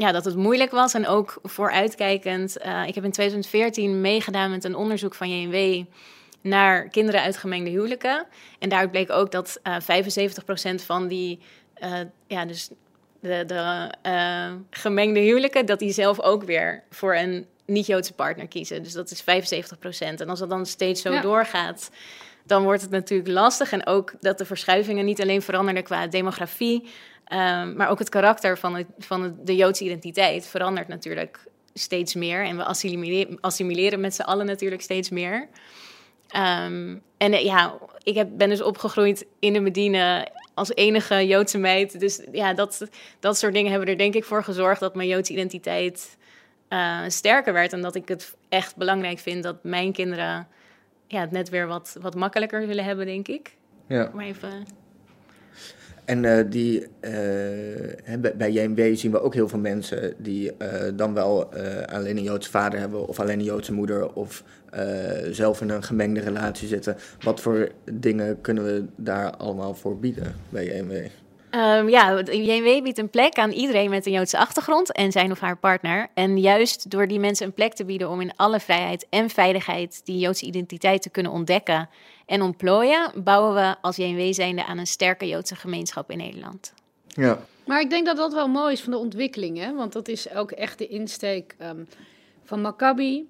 ja, 0.01 0.13
dat 0.13 0.25
het 0.25 0.37
moeilijk 0.37 0.71
was. 0.71 0.95
En 0.95 1.07
ook 1.07 1.39
vooruitkijkend. 1.43 2.57
Uh, 2.65 2.87
ik 2.87 2.95
heb 2.95 3.05
in 3.05 3.11
2014 3.11 4.01
meegedaan 4.01 4.51
met 4.51 4.65
een 4.65 4.75
onderzoek 4.75 5.15
van 5.15 5.31
JNW 5.31 5.85
naar 6.41 6.89
kinderen 6.89 7.21
uit 7.21 7.37
gemengde 7.37 7.71
huwelijken. 7.71 8.27
En 8.59 8.69
daaruit 8.69 8.91
bleek 8.91 9.11
ook 9.11 9.31
dat 9.31 9.61
uh, 9.65 9.99
eh, 9.99 10.79
75% 10.81 10.85
van 10.85 11.09
die, 11.09 11.39
uh, 11.83 11.99
ja, 12.27 12.45
dus 12.45 12.71
de, 13.21 13.45
de 13.47 13.91
gemengde 14.71 15.21
huwelijken, 15.21 15.67
dat 15.67 15.79
die 15.79 15.93
zelf 15.93 16.21
ook 16.21 16.45
weer 16.45 16.83
voor 16.91 17.15
een 17.15 17.47
niet-Joodse 17.67 18.13
partner 18.13 18.49
kiezen. 18.49 18.83
Dus 18.83 18.93
dat 18.93 19.11
is 19.11 19.23
75%. 19.23 19.25
En 19.99 20.29
als 20.29 20.39
dat 20.39 20.51
dan 20.51 20.67
steeds 20.67 21.03
zo 21.03 21.21
doorgaat, 21.21 21.91
dan 22.45 22.63
wordt 22.63 22.83
het 22.83 22.91
natuurlijk 22.91 23.29
lastig. 23.29 23.73
En 23.73 23.87
ook 23.87 24.13
dat 24.21 24.39
de 24.39 24.45
verschuivingen 24.45 25.05
niet 25.05 25.21
alleen 25.21 25.43
veranderden 25.43 25.83
qua 25.83 26.07
demografie, 26.07 26.89
Ehm, 27.31 27.77
maar 27.77 27.89
ook 27.89 27.99
het 27.99 28.09
karakter 28.09 28.59
van, 28.59 28.75
het, 28.75 28.87
van 28.99 29.37
de 29.45 29.57
Joodse 29.57 29.85
identiteit 29.85 30.47
verandert 30.47 30.89
natuurlijk 30.89 31.47
steeds 31.75 32.15
meer. 32.15 32.45
En 32.45 32.57
we 32.57 32.65
assimileren, 32.65 33.41
assimileren 33.41 34.01
met 34.01 34.15
z'n 34.15 34.23
allen 34.23 34.47
natuurlijk 34.47 34.83
steeds 34.83 35.11
meer. 35.11 35.49
Ehm, 36.29 36.97
en 37.17 37.33
eh, 37.33 37.45
ja, 37.45 37.79
ik 38.03 38.15
heb, 38.15 38.29
ben 38.33 38.49
dus 38.49 38.63
opgegroeid 38.63 39.27
in 39.39 39.53
de 39.53 39.61
Medine 39.61 40.29
als 40.55 40.75
enige 40.75 41.27
Joodse 41.27 41.59
meid. 41.59 42.01
Dus 42.01 42.21
ja, 42.33 42.55
dat, 42.55 42.89
dat 43.21 43.39
soort 43.39 43.53
dingen 43.53 43.71
hebben 43.71 43.89
er 43.89 43.99
denk 43.99 44.15
ik 44.15 44.25
voor 44.25 44.45
gezorgd 44.45 44.81
dat 44.81 44.95
mijn 44.95 45.09
Joodse 45.09 45.33
identiteit 45.33 46.17
uh, 46.69 47.01
sterker 47.09 47.53
werd. 47.53 47.73
En 47.73 47.81
dat 47.81 47.95
ik 47.95 48.09
het 48.09 48.37
echt 48.49 48.77
belangrijk 48.77 49.19
vind 49.19 49.43
dat 49.43 49.65
mijn 49.65 49.93
kinderen 49.93 50.49
ja, 51.07 51.21
het 51.21 51.31
net 51.31 51.49
weer 51.49 51.67
wat, 51.67 51.97
wat 52.01 52.15
makkelijker 52.15 52.67
zullen 52.67 52.85
hebben, 52.85 53.07
denk 53.07 53.29
ik. 53.29 53.57
Ja. 53.87 54.11
Maar 54.15 54.25
even 54.25 54.67
en 56.11 56.25
uh, 56.25 56.41
die, 56.47 56.81
uh, 56.81 58.31
bij 58.37 58.51
JMW 58.51 58.97
zien 58.97 59.11
we 59.11 59.23
ook 59.23 59.35
heel 59.35 59.49
veel 59.49 59.59
mensen 59.59 60.15
die 60.19 60.53
uh, 60.59 60.69
dan 60.95 61.15
wel 61.15 61.55
alleen 61.87 62.17
een 62.17 62.23
Joodse 62.23 62.51
vader 62.51 62.79
hebben, 62.79 63.09
of 63.09 63.21
alleen 63.21 63.39
een 63.39 63.45
Joodse 63.45 63.73
moeder, 63.73 64.13
of 64.13 64.45
zelf 65.31 65.61
in 65.61 65.71
een 65.71 65.83
gemengde 65.83 66.21
relatie 66.21 66.69
zitten. 66.69 66.97
Wat 67.21 67.41
voor 67.41 67.69
dingen 67.93 68.41
kunnen 68.41 68.65
we 68.65 68.85
daar 68.97 69.37
allemaal 69.37 69.75
voor 69.75 69.99
bieden 69.99 70.35
bij 70.49 70.65
JMW? 70.65 71.07
Um, 71.55 71.89
ja, 71.89 72.21
JNW 72.21 72.83
biedt 72.83 72.99
een 72.99 73.11
plek 73.11 73.35
aan 73.35 73.51
iedereen 73.51 73.91
met 73.91 74.07
een 74.07 74.13
Joodse 74.13 74.39
achtergrond 74.39 74.93
en 74.93 75.13
zijn 75.13 75.31
of 75.31 75.41
haar 75.41 75.57
partner. 75.57 76.09
En 76.15 76.39
juist 76.39 76.91
door 76.91 77.09
die 77.09 77.19
mensen 77.19 77.47
een 77.47 77.53
plek 77.53 77.73
te 77.75 77.85
bieden 77.85 78.09
om 78.09 78.21
in 78.21 78.33
alle 78.37 78.61
vrijheid 78.61 79.07
en 79.11 79.31
veiligheid 79.31 80.01
die 80.05 80.19
Joodse 80.19 80.47
identiteit 80.47 81.03
te 81.03 81.11
kunnen 81.11 81.33
ontdekken 81.33 81.89
en 82.31 82.43
ontplooien, 82.43 83.13
bouwen 83.25 83.55
we 83.55 83.77
als 83.81 83.97
JNW 83.97 84.33
zijnde 84.33 84.65
aan 84.65 84.79
een 84.79 84.87
sterke 84.87 85.29
Joodse 85.29 85.57
gemeenschap 85.57 86.11
in 86.11 86.19
Nederland. 86.19 86.73
Ja. 87.07 87.39
Maar 87.67 87.81
ik 87.81 87.91
denk 87.91 88.07
dat 88.07 88.17
dat 88.17 88.33
wel 88.33 88.49
mooi 88.49 88.73
is 88.73 88.81
van 88.81 88.93
de 88.93 88.99
ontwikkeling, 88.99 89.59
hè? 89.59 89.75
want 89.75 89.93
dat 89.93 90.09
is 90.09 90.33
ook 90.33 90.51
echt 90.51 90.79
de 90.79 90.87
insteek 90.87 91.55
um, 91.63 91.89
van 92.45 92.61
Maccabi. 92.61 93.29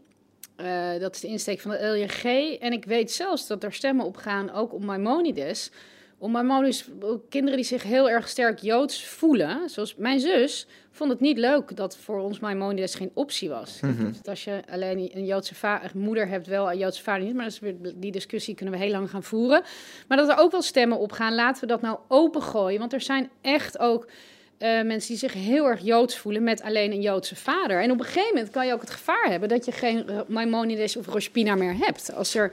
Uh, 0.57 0.99
dat 0.99 1.15
is 1.15 1.21
de 1.21 1.29
insteek 1.29 1.61
van 1.61 1.71
de 1.71 1.87
LJG. 1.87 2.25
En 2.59 2.73
ik 2.73 2.85
weet 2.85 3.13
zelfs 3.13 3.47
dat 3.47 3.65
er 3.65 3.73
stemmen 3.73 4.07
op 4.07 4.17
gaan, 4.17 4.51
ook 4.51 4.75
om 4.75 4.85
Maimonides. 4.85 5.71
Om 6.23 6.31
Maimonides, 6.31 6.85
kinderen 7.29 7.57
die 7.57 7.67
zich 7.67 7.83
heel 7.83 8.11
erg 8.11 8.29
sterk 8.29 8.59
Joods 8.59 9.07
voelen. 9.07 9.69
Zoals 9.69 9.95
mijn 9.97 10.21
zus 10.21 10.67
vond 10.91 11.11
het 11.11 11.21
niet 11.21 11.39
leuk 11.39 11.77
dat 11.77 11.97
voor 11.97 12.21
ons 12.21 12.39
Maimonides 12.39 12.95
geen 12.95 13.11
optie 13.15 13.49
was. 13.49 13.81
Mm 13.81 14.15
Als 14.25 14.45
je 14.45 14.63
alleen 14.71 15.11
een 15.15 15.25
Joodse 15.25 15.55
moeder 15.95 16.29
hebt, 16.29 16.47
wel 16.47 16.71
een 16.71 16.79
Joodse 16.79 17.03
vader 17.03 17.25
niet. 17.25 17.35
Maar 17.35 17.51
die 17.95 18.13
discussie 18.13 18.55
kunnen 18.55 18.75
we 18.75 18.81
heel 18.81 18.91
lang 18.91 19.11
gaan 19.11 19.23
voeren. 19.23 19.63
Maar 20.09 20.17
dat 20.17 20.29
er 20.29 20.39
ook 20.39 20.51
wel 20.51 20.63
stemmen 20.63 20.99
op 20.99 21.13
gaan, 21.13 21.35
laten 21.35 21.61
we 21.61 21.67
dat 21.67 21.81
nou 21.81 21.99
opengooien. 22.09 22.79
Want 22.79 22.93
er 22.93 23.01
zijn 23.01 23.31
echt 23.41 23.79
ook 23.79 24.07
uh, 24.07 24.69
mensen 24.83 25.09
die 25.09 25.19
zich 25.19 25.33
heel 25.33 25.67
erg 25.67 25.81
joods 25.83 26.19
voelen 26.19 26.43
met 26.43 26.63
alleen 26.63 26.93
een 26.93 27.01
Joodse 27.01 27.37
vader. 27.37 27.83
En 27.83 27.91
op 27.91 27.99
een 27.99 28.05
gegeven 28.05 28.35
moment 28.35 28.51
kan 28.51 28.67
je 28.67 28.73
ook 28.73 28.81
het 28.81 28.91
gevaar 28.91 29.27
hebben 29.31 29.49
dat 29.49 29.65
je 29.65 29.73
geen 29.73 30.11
Maimonides 30.27 30.97
of 30.97 31.07
Rospina 31.07 31.55
meer 31.55 31.77
hebt. 31.77 32.15
Als 32.15 32.35
er 32.35 32.53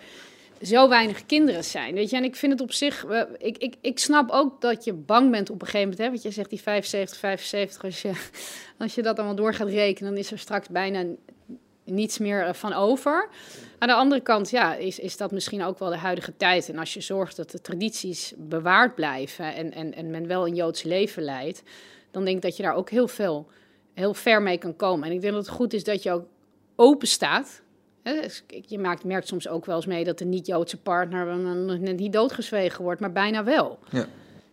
zo 0.61 0.89
weinig 0.89 1.25
kinderen 1.25 1.63
zijn. 1.63 1.93
Weet 1.93 2.09
je, 2.09 2.15
en 2.15 2.23
ik 2.23 2.35
vind 2.35 2.51
het 2.51 2.61
op 2.61 2.71
zich. 2.71 3.05
Ik, 3.37 3.57
ik, 3.57 3.75
ik 3.81 3.99
snap 3.99 4.29
ook 4.29 4.61
dat 4.61 4.83
je 4.83 4.93
bang 4.93 5.31
bent 5.31 5.49
op 5.49 5.61
een 5.61 5.67
gegeven 5.67 5.89
moment. 5.89 6.03
Hè, 6.03 6.09
want 6.09 6.23
je 6.23 6.31
zegt 6.31 6.49
die 6.49 6.61
75, 6.61 7.17
75. 7.19 7.83
Als 7.83 8.01
je, 8.01 8.11
als 8.83 8.95
je 8.95 9.01
dat 9.01 9.17
allemaal 9.17 9.35
door 9.35 9.53
gaat 9.53 9.67
rekenen, 9.67 10.11
dan 10.11 10.19
is 10.19 10.31
er 10.31 10.39
straks 10.39 10.67
bijna 10.67 11.05
niets 11.83 12.17
meer 12.17 12.45
eh, 12.45 12.53
van 12.53 12.73
over. 12.73 13.29
Aan 13.77 13.87
de 13.87 13.93
andere 13.93 14.21
kant 14.21 14.49
ja, 14.49 14.75
is, 14.75 14.99
is 14.99 15.17
dat 15.17 15.31
misschien 15.31 15.63
ook 15.63 15.79
wel 15.79 15.89
de 15.89 15.97
huidige 15.97 16.37
tijd. 16.37 16.69
En 16.69 16.77
als 16.77 16.93
je 16.93 17.01
zorgt 17.01 17.35
dat 17.35 17.51
de 17.51 17.61
tradities 17.61 18.33
bewaard 18.37 18.95
blijven 18.95 19.55
en, 19.55 19.73
en, 19.73 19.93
en 19.93 20.11
men 20.11 20.27
wel 20.27 20.47
een 20.47 20.55
Joods 20.55 20.83
leven 20.83 21.23
leidt, 21.23 21.63
dan 22.11 22.25
denk 22.25 22.35
ik 22.35 22.41
dat 22.41 22.57
je 22.57 22.63
daar 22.63 22.75
ook 22.75 22.89
heel 22.89 23.07
veel, 23.07 23.47
heel 23.93 24.13
ver 24.13 24.41
mee 24.41 24.57
kan 24.57 24.75
komen. 24.75 25.07
En 25.07 25.13
ik 25.13 25.21
denk 25.21 25.33
dat 25.33 25.45
het 25.45 25.55
goed 25.55 25.73
is 25.73 25.83
dat 25.83 26.03
je 26.03 26.11
ook 26.11 26.25
open 26.75 27.07
staat. 27.07 27.61
Dus 28.21 28.43
je 28.65 28.79
maakt, 28.79 29.03
merkt 29.03 29.27
soms 29.27 29.47
ook 29.47 29.65
wel 29.65 29.75
eens 29.75 29.85
mee 29.85 30.03
dat 30.03 30.17
de 30.17 30.25
niet-Joodse 30.25 30.77
partner 30.77 31.37
net 31.79 31.97
niet 31.97 32.13
doodgezwegen 32.13 32.83
wordt, 32.83 33.01
maar 33.01 33.11
bijna 33.11 33.43
wel. 33.43 33.79
Ja. 33.89 34.05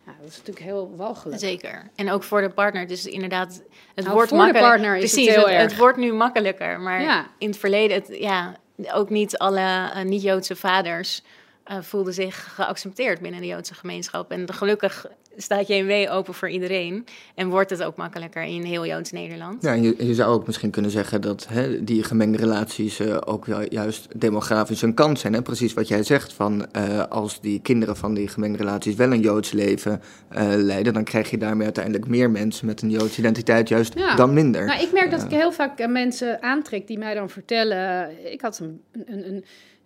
Ja, 0.05 0.13
dat 0.19 0.29
is 0.29 0.37
natuurlijk 0.37 0.65
heel 0.65 0.93
walgelijk. 0.95 1.39
Zeker. 1.39 1.89
En 1.95 2.11
ook 2.11 2.23
voor 2.23 2.41
de 2.41 2.49
partner. 2.49 2.87
Dus 2.87 3.05
inderdaad, 3.05 3.61
het 3.95 4.03
nou, 4.03 4.15
wordt 4.15 4.31
makkelijker. 4.31 4.69
partner 4.69 4.95
is 4.95 5.11
Precies, 5.11 5.27
het 5.27 5.35
heel 5.35 5.49
erg. 5.49 5.61
Het 5.61 5.77
wordt 5.77 5.97
nu 5.97 6.13
makkelijker. 6.13 6.79
Maar 6.79 7.27
in 7.37 7.47
het 7.47 7.57
verleden, 7.57 7.97
het, 7.97 8.17
ja, 8.19 8.55
ook 8.91 9.09
niet 9.09 9.37
alle 9.37 9.59
uh, 9.59 10.01
niet-Joodse 10.01 10.55
vaders 10.55 11.23
uh, 11.71 11.81
voelden 11.81 12.13
zich 12.13 12.55
geaccepteerd 12.55 13.21
binnen 13.21 13.41
de 13.41 13.47
Joodse 13.47 13.73
gemeenschap. 13.73 14.31
En 14.31 14.53
gelukkig 14.53 15.05
staat 15.35 15.67
JMW 15.67 16.11
open 16.11 16.33
voor 16.33 16.49
iedereen. 16.49 17.05
En 17.35 17.49
wordt 17.49 17.69
het 17.69 17.83
ook 17.83 17.95
makkelijker 17.95 18.43
in 18.43 18.63
heel 18.63 18.85
Joods 18.85 19.11
Nederland. 19.11 19.61
Ja, 19.61 19.73
je, 19.73 19.95
je 19.97 20.13
zou 20.13 20.33
ook 20.33 20.45
misschien 20.45 20.69
kunnen 20.69 20.91
zeggen 20.91 21.21
dat 21.21 21.47
hè, 21.49 21.83
die 21.83 22.03
gemengde 22.03 22.37
relaties 22.37 22.99
uh, 22.99 23.17
ook 23.25 23.45
juist 23.69 24.07
demografisch 24.15 24.81
een 24.81 24.93
kans 24.93 25.21
zijn. 25.21 25.33
Hè? 25.33 25.41
Precies 25.41 25.73
wat 25.73 25.87
jij 25.87 26.03
zegt, 26.03 26.33
van 26.33 26.65
uh, 26.77 27.03
als 27.09 27.41
die 27.41 27.61
kinderen 27.61 27.97
van 27.97 28.13
die 28.13 28.27
gemengde 28.27 28.57
relaties 28.57 28.95
wel 28.95 29.11
een 29.11 29.21
Joods 29.21 29.51
leven 29.51 30.01
uh, 30.31 30.53
leiden, 30.55 30.93
dan 30.93 31.03
krijg 31.03 31.29
je 31.29 31.37
daarmee 31.37 31.65
uiteindelijk 31.65 32.07
meer 32.07 32.29
mensen 32.29 32.65
met 32.65 32.81
een 32.81 32.89
Joodse 32.89 33.19
identiteit 33.19 33.69
juist 33.69 33.93
dan 34.15 34.33
minder. 34.33 34.65
Nou, 34.65 34.81
ik 34.81 34.91
merk 34.91 35.11
dat 35.11 35.23
ik 35.23 35.29
heel 35.29 35.51
vaak 35.51 35.87
mensen 35.87 36.41
aantrek 36.41 36.87
die 36.87 36.97
mij 36.97 37.13
dan 37.13 37.29
vertellen, 37.29 38.09
ik 38.31 38.41
had 38.41 38.59
een, 38.59 38.81
een, 38.91 39.27
een, 39.27 39.45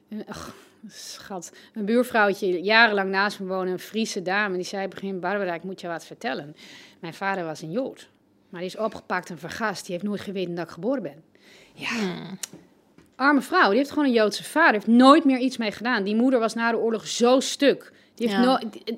een 0.10 0.24
ach, 0.28 0.56
schat, 0.88 1.52
een 1.74 1.86
buurvrouwtje 1.86 2.62
jarenlang 2.62 3.10
naast 3.10 3.40
me 3.40 3.46
wonen, 3.46 3.74
een 3.74 3.80
Friese 3.80 4.22
dame. 4.22 4.56
Die 4.56 4.66
zei 4.66 4.88
begin, 4.88 5.20
Barbara, 5.20 5.54
ik 5.54 5.64
moet 5.64 5.82
je 5.82 5.88
wat 5.88 6.06
vertellen. 6.06 6.56
Mijn 7.00 7.14
vader 7.14 7.44
was 7.46 7.62
een 7.62 7.72
Jood. 7.72 8.10
Maar 8.50 8.62
die 8.62 8.70
is 8.70 8.78
opgepakt 8.78 9.30
en 9.30 9.38
vergast. 9.38 9.86
Die 9.86 9.94
heeft 9.96 10.08
nooit 10.08 10.22
geweten 10.22 10.56
dat 10.56 10.66
ik 10.66 10.72
geboren 10.72 11.04
ben. 11.04 11.24
Ja, 11.74 11.88
hmm. 11.88 12.40
arme 13.16 13.42
vrouw. 13.42 13.70
Die 13.70 13.78
heeft 13.78 13.90
gewoon 13.90 14.06
een 14.06 14.14
Joodse 14.14 14.44
vader. 14.44 14.74
Heeft 14.74 14.88
nooit 14.88 15.26
meer 15.26 15.40
iets 15.40 15.58
mee 15.58 15.72
gedaan. 15.72 16.04
Die 16.04 16.16
moeder 16.16 16.40
was 16.40 16.54
na 16.54 16.72
de 16.72 16.78
oorlog 16.78 17.08
zo 17.08 17.40
stuk. 17.40 17.94
Die 18.16 18.28
heeft 18.28 18.40
ja. 18.40 18.46
nooit... 18.46 18.98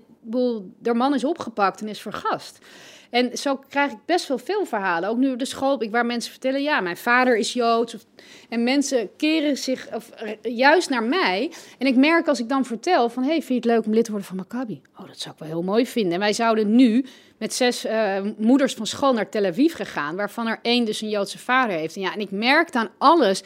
De 0.80 0.94
man 0.94 1.14
is 1.14 1.24
opgepakt 1.24 1.82
en 1.82 1.88
is 1.88 2.02
vergast. 2.02 2.66
En 3.12 3.38
zo 3.38 3.60
krijg 3.70 3.92
ik 3.92 3.98
best 4.06 4.28
wel 4.28 4.38
veel 4.38 4.66
verhalen. 4.66 5.10
Ook 5.10 5.18
nu 5.18 5.32
op 5.32 5.40
de 5.40 5.46
school, 5.46 5.90
waar 5.90 6.06
mensen 6.06 6.32
vertellen: 6.32 6.62
ja, 6.62 6.80
mijn 6.80 6.98
vader 6.98 7.38
is 7.38 7.54
Joods. 7.54 7.94
Of, 7.94 8.06
en 8.50 8.64
mensen 8.64 9.10
keren 9.18 9.58
zich 9.58 9.96
of, 9.96 10.10
juist 10.42 10.90
naar 10.90 11.04
mij. 11.04 11.52
En 11.78 11.88
ik 11.88 11.96
merk 11.96 12.28
als 12.28 12.40
ik 12.40 12.50
dan 12.50 12.66
vertel: 12.66 13.10
van, 13.10 13.24
hey, 13.24 13.42
vind 13.42 13.48
je 13.48 13.56
het 13.56 13.66
leuk 13.66 13.86
om 13.86 13.94
lid 13.94 14.04
te 14.04 14.12
worden 14.12 14.28
van 14.28 14.38
Maccabi? 14.38 14.82
Oh, 14.98 15.08
dat 15.08 15.20
zou 15.20 15.34
ik 15.34 15.40
wel 15.40 15.50
heel 15.50 15.64
mooi 15.64 15.88
vinden. 15.88 16.14
En 16.14 16.20
wij 16.20 16.34
zouden 16.34 16.76
nu 16.76 17.06
met 17.38 17.54
zes 17.54 17.86
uh, 17.86 18.18
moeders 18.38 18.74
van 18.74 18.88
school 18.88 19.14
naar 19.14 19.30
Tel 19.30 19.46
Aviv 19.46 19.76
gegaan, 19.76 20.16
waarvan 20.16 20.48
er 20.48 20.60
één 20.62 20.86
dus 20.86 21.02
een 21.02 21.10
Joodse 21.10 21.38
vader 21.38 21.78
heeft. 21.78 21.96
En, 21.96 22.02
ja, 22.02 22.14
en 22.14 22.20
ik 22.20 22.32
merk 22.32 22.76
aan 22.76 22.90
alles 22.98 23.44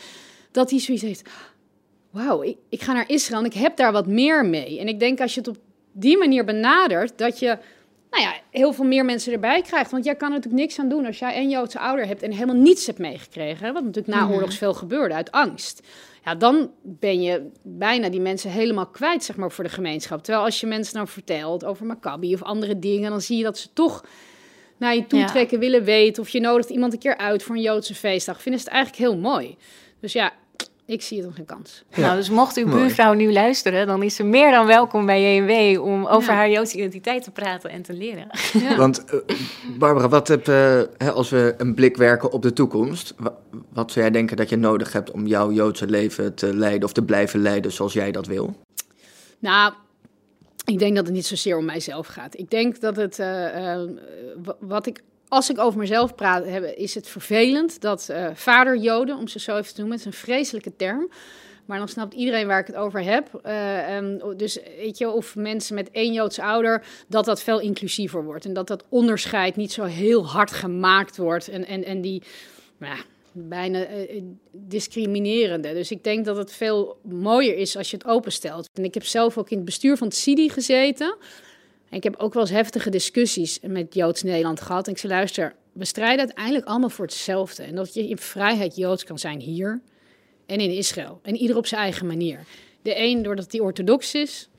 dat 0.52 0.70
hij 0.70 0.80
zoiets 0.80 1.04
heeft. 1.04 1.30
Wauw, 2.10 2.42
ik, 2.42 2.58
ik 2.70 2.82
ga 2.82 2.94
naar 2.94 3.10
Israël 3.10 3.40
en 3.40 3.46
ik 3.46 3.54
heb 3.54 3.78
daar 3.78 3.92
wat 3.92 4.08
meer 4.08 4.46
mee. 4.46 4.80
En 4.80 4.88
ik 4.88 5.00
denk 5.00 5.22
als 5.22 5.34
je 5.34 5.40
het 5.40 5.50
op 5.50 5.58
die 5.92 6.18
manier 6.18 6.46
benadert, 6.46 7.18
dat 7.18 7.40
je 7.40 7.58
nou 8.16 8.28
ja, 8.28 8.40
heel 8.50 8.74
veel 8.74 8.86
meer 8.86 9.06
mensen 9.06 9.34
erbij 9.34 9.62
krijgt. 9.62 9.92
Want 9.92 10.06
jij 10.06 10.16
kan 10.16 10.30
natuurlijk 10.30 10.62
niks 10.62 10.80
aan 10.80 10.90
doen 10.90 11.06
als 11.06 11.20
jij 11.20 11.38
een 11.38 11.50
Joodse 11.50 11.80
ouder 11.80 12.08
hebt 12.08 12.22
en 12.22 12.32
helemaal 12.32 12.56
niets 12.56 12.86
hebt 12.86 13.00
meegekregen. 13.00 13.74
Wat 13.74 13.84
natuurlijk 13.84 14.16
na 14.16 14.24
mhm. 14.24 14.34
oorlogs 14.34 14.58
veel 14.58 14.74
gebeurde 14.74 15.14
uit 15.14 15.32
angst. 15.32 15.88
Ja, 16.24 16.36
dan 16.36 16.72
ben 16.82 17.22
je 17.22 17.50
bijna 17.64 18.10
die 18.10 18.22
mensen 18.22 18.52
helemaal 18.52 18.88
kwijt, 18.88 19.24
zeg 19.24 19.36
maar, 19.36 19.52
voor 19.52 19.64
de 19.64 19.70
gemeenschap. 19.70 20.24
Terwijl 20.24 20.46
als 20.46 20.60
je 20.60 20.68
mensen 20.68 20.96
nou 20.96 21.08
vertelt 21.08 21.66
over 21.66 21.86
Maccabi 21.86 22.34
of 22.34 22.44
andere 22.44 22.80
dingen, 22.80 23.10
dan 23.10 23.22
zie 23.22 23.38
je 23.38 23.44
dat 23.44 23.58
ze 23.58 23.74
toch 23.74 24.06
naar 24.78 24.96
je 24.96 25.08
toe 25.08 25.24
trekken, 25.24 25.60
willen 25.60 25.84
weten. 25.84 26.24
Of 26.24 26.30
je 26.30 26.40
nodigt 26.40 26.70
iemand 26.70 26.94
een 26.94 27.00
keer 27.00 27.18
uit 27.18 27.44
voor 27.44 27.56
een 27.56 27.62
Joodse 27.62 27.96
feestdag. 27.96 28.42
Vinden 28.42 28.62
ze 28.62 28.68
het 28.68 28.76
eigenlijk 28.76 29.06
heel 29.06 29.22
mooi. 29.22 29.58
Dus 30.00 30.14
ja, 30.14 30.34
ik 30.86 31.02
zie 31.02 31.18
het 31.18 31.26
nog 31.26 31.36
geen 31.36 31.46
kans. 31.46 31.84
Nou, 31.96 32.16
dus 32.16 32.30
mocht 32.30 32.58
uw 32.58 32.70
buurvrouw 32.70 33.14
nu 33.14 33.34
luisteren, 33.34 33.88
dan 33.88 34.04
is 34.04 34.16
ze 34.16 34.24
meer 34.24 34.52
dan 34.52 34.66
welkom 34.66 35.06
bij 35.06 35.36
JNW 35.36 35.82
om 35.82 36.06
over 36.06 36.34
haar 36.34 36.50
Joodse 36.50 36.78
identiteit 36.78 37.24
te 37.24 37.32
praten 37.32 37.70
en 37.70 37.82
te 37.82 37.94
leren. 37.94 38.28
Want 38.78 39.04
uh, 39.14 39.20
Barbara, 39.78 40.10
wat 40.10 40.28
heb, 40.28 40.48
uh, 40.48 40.82
als 41.14 41.30
we 41.30 41.54
een 41.58 41.74
blik 41.74 41.98
werken 41.98 42.32
op 42.32 42.42
de 42.42 42.54
toekomst, 42.54 43.14
wat 43.74 43.92
zou 43.92 44.06
jij 44.06 44.14
denken 44.14 44.38
dat 44.38 44.50
je 44.50 44.56
nodig 44.56 44.94
hebt 44.94 45.12
om 45.12 45.28
jouw 45.28 45.52
Joodse 45.52 45.88
leven 45.88 46.34
te 46.34 46.56
leiden 46.56 46.84
of 46.84 46.94
te 46.94 47.04
blijven 47.04 47.42
leiden 47.42 47.72
zoals 47.72 47.94
jij 47.94 48.12
dat 48.12 48.28
wil? 48.28 48.56
Nou, 49.40 49.74
ik 50.66 50.80
denk 50.80 50.96
dat 50.96 51.06
het 51.06 51.16
niet 51.16 51.26
zozeer 51.26 51.58
om 51.58 51.66
mijzelf 51.66 52.08
gaat. 52.08 52.38
Ik 52.38 52.50
denk 52.50 52.80
dat 52.80 52.96
het, 52.96 53.20
uh, 53.20 53.82
wat 54.60 54.86
ik 54.86 55.02
als 55.28 55.50
ik 55.50 55.60
over 55.60 55.80
mezelf 55.80 56.16
praat, 56.16 56.46
is 56.76 56.96
het 56.96 57.08
vervelend 57.08 57.82
dat 57.82 58.08
uh, 58.12 58.28
vaderjoden, 58.34 59.18
om 59.18 59.28
ze 59.28 59.40
zo 59.40 59.58
even 59.58 59.74
te 59.74 59.80
noemen, 59.80 59.98
het 59.98 60.08
is 60.08 60.14
een 60.14 60.20
vreselijke 60.20 60.76
term. 60.76 61.10
Maar 61.66 61.78
dan 61.78 61.88
snapt 61.88 62.14
iedereen 62.14 62.48
waar 62.48 62.60
ik 62.60 62.68
het 62.68 62.76
over 62.76 63.04
heb. 63.04 63.42
Uh, 63.46 64.38
dus 64.38 64.60
weet 64.78 64.98
je, 64.98 65.10
of 65.10 65.36
mensen 65.36 65.76
met 65.76 65.92
één 65.92 66.14
Joodse 66.14 66.44
ouder, 66.44 66.86
dat 67.08 67.26
dat 67.26 67.44
veel 67.44 67.60
inclusiever 67.60 68.24
wordt. 68.24 68.46
En 68.46 68.54
dat 68.54 68.68
dat 68.68 68.84
onderscheid 68.90 69.56
niet 69.56 69.72
zo 69.72 69.84
heel 69.84 70.28
hard 70.28 70.52
gemaakt 70.52 71.18
wordt. 71.18 71.48
En, 71.48 71.66
en, 71.66 71.84
en 71.84 72.02
die 72.02 72.22
nou 72.78 72.98
bijna 73.32 73.90
uh, 73.90 74.22
discriminerende. 74.52 75.74
Dus 75.74 75.92
ik 75.92 76.04
denk 76.04 76.26
dat 76.26 76.38
het 76.38 76.52
veel 76.52 76.98
mooier 77.04 77.58
is 77.58 77.78
als 77.78 77.92
je 77.92 77.98
het 77.98 78.06
openstelt. 78.06 78.70
En 78.74 78.84
ik 78.84 78.94
heb 78.94 79.06
zelf 79.06 79.38
ook 79.38 79.50
in 79.50 79.58
het 79.58 79.66
bestuur 79.66 79.98
van 79.98 80.08
het 80.08 80.16
CIDI 80.16 80.50
gezeten 80.50 81.16
ik 81.90 82.04
heb 82.04 82.16
ook 82.18 82.34
wel 82.34 82.42
eens 82.42 82.52
heftige 82.52 82.90
discussies 82.90 83.60
met 83.62 83.94
Joods 83.94 84.24
Nederland 84.24 84.62
gehad. 84.62 84.86
En 84.86 84.92
ik 84.92 84.98
zei, 84.98 85.14
luister, 85.14 85.56
we 85.72 85.86
strijden 85.86 86.20
uiteindelijk 86.20 86.66
allemaal 86.66 86.90
voor 86.90 87.06
hetzelfde. 87.06 87.64
En 87.64 87.76
dat 87.76 87.94
je 87.94 88.08
in 88.08 88.18
vrijheid 88.18 88.76
Joods 88.76 89.04
kan 89.04 89.20
zijn 89.20 89.40
hier 89.40 89.82
en 90.46 90.60
in 90.60 90.72
Israël. 90.72 91.20
En 91.24 91.36
ieder 91.36 91.58
op 91.58 91.66
zijn 91.66 91.82
eigen 91.82 92.08
manier. 92.08 92.40
De 92.82 93.00
een 93.00 93.24
doordat 93.24 93.52
hij 93.52 93.62
orthodox 93.62 94.14
is, 94.14 94.50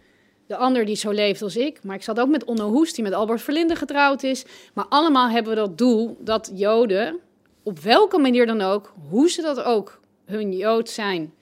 de 0.47 0.57
ander 0.57 0.85
die 0.85 0.97
zo 0.97 1.11
leeft 1.11 1.43
als 1.43 1.57
ik. 1.57 1.83
Maar 1.83 1.97
ik 1.97 2.03
zat 2.03 2.21
ook 2.21 2.29
met 2.29 2.45
Onno 2.45 2.71
Hoest, 2.71 2.95
die 2.95 3.05
met 3.05 3.13
Albert 3.13 3.43
Verlinde 3.43 3.77
getrouwd 3.77 4.23
is. 4.23 4.45
Maar 4.75 4.87
allemaal 4.89 5.31
hebben 5.31 5.53
we 5.53 5.59
dat 5.59 5.79
doel 5.79 6.17
dat 6.21 6.51
Joden, 6.55 7.19
op 7.63 7.79
welke 7.79 8.19
manier 8.19 8.47
dan 8.47 8.61
ook, 8.61 8.95
hoe 9.09 9.31
ze 9.31 9.43
dat 9.43 9.63
ook 9.63 10.01
hun 10.25 10.53
Jood 10.53 10.91
zijn, 10.91 11.33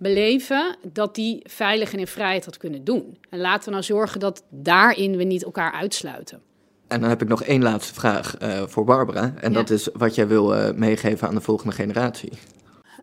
beleven, 0.00 0.76
dat 0.92 1.14
die 1.14 1.40
veilig 1.44 1.92
en 1.92 1.98
in 1.98 2.06
vrijheid 2.06 2.44
had 2.44 2.56
kunnen 2.56 2.84
doen. 2.84 3.18
En 3.30 3.38
laten 3.38 3.64
we 3.64 3.70
nou 3.70 3.82
zorgen 3.82 4.20
dat 4.20 4.42
daarin 4.48 5.16
we 5.16 5.24
niet 5.24 5.44
elkaar 5.44 5.72
uitsluiten. 5.72 6.40
En 6.88 7.00
dan 7.00 7.08
heb 7.08 7.22
ik 7.22 7.28
nog 7.28 7.42
één 7.42 7.62
laatste 7.62 7.94
vraag 7.94 8.42
uh, 8.42 8.62
voor 8.66 8.84
Barbara. 8.84 9.34
En 9.40 9.52
dat 9.52 9.70
is 9.70 9.88
wat 9.92 10.14
jij 10.14 10.26
wil 10.26 10.56
uh, 10.56 10.70
meegeven 10.72 11.28
aan 11.28 11.34
de 11.34 11.40
volgende 11.40 11.74
generatie. 11.74 12.32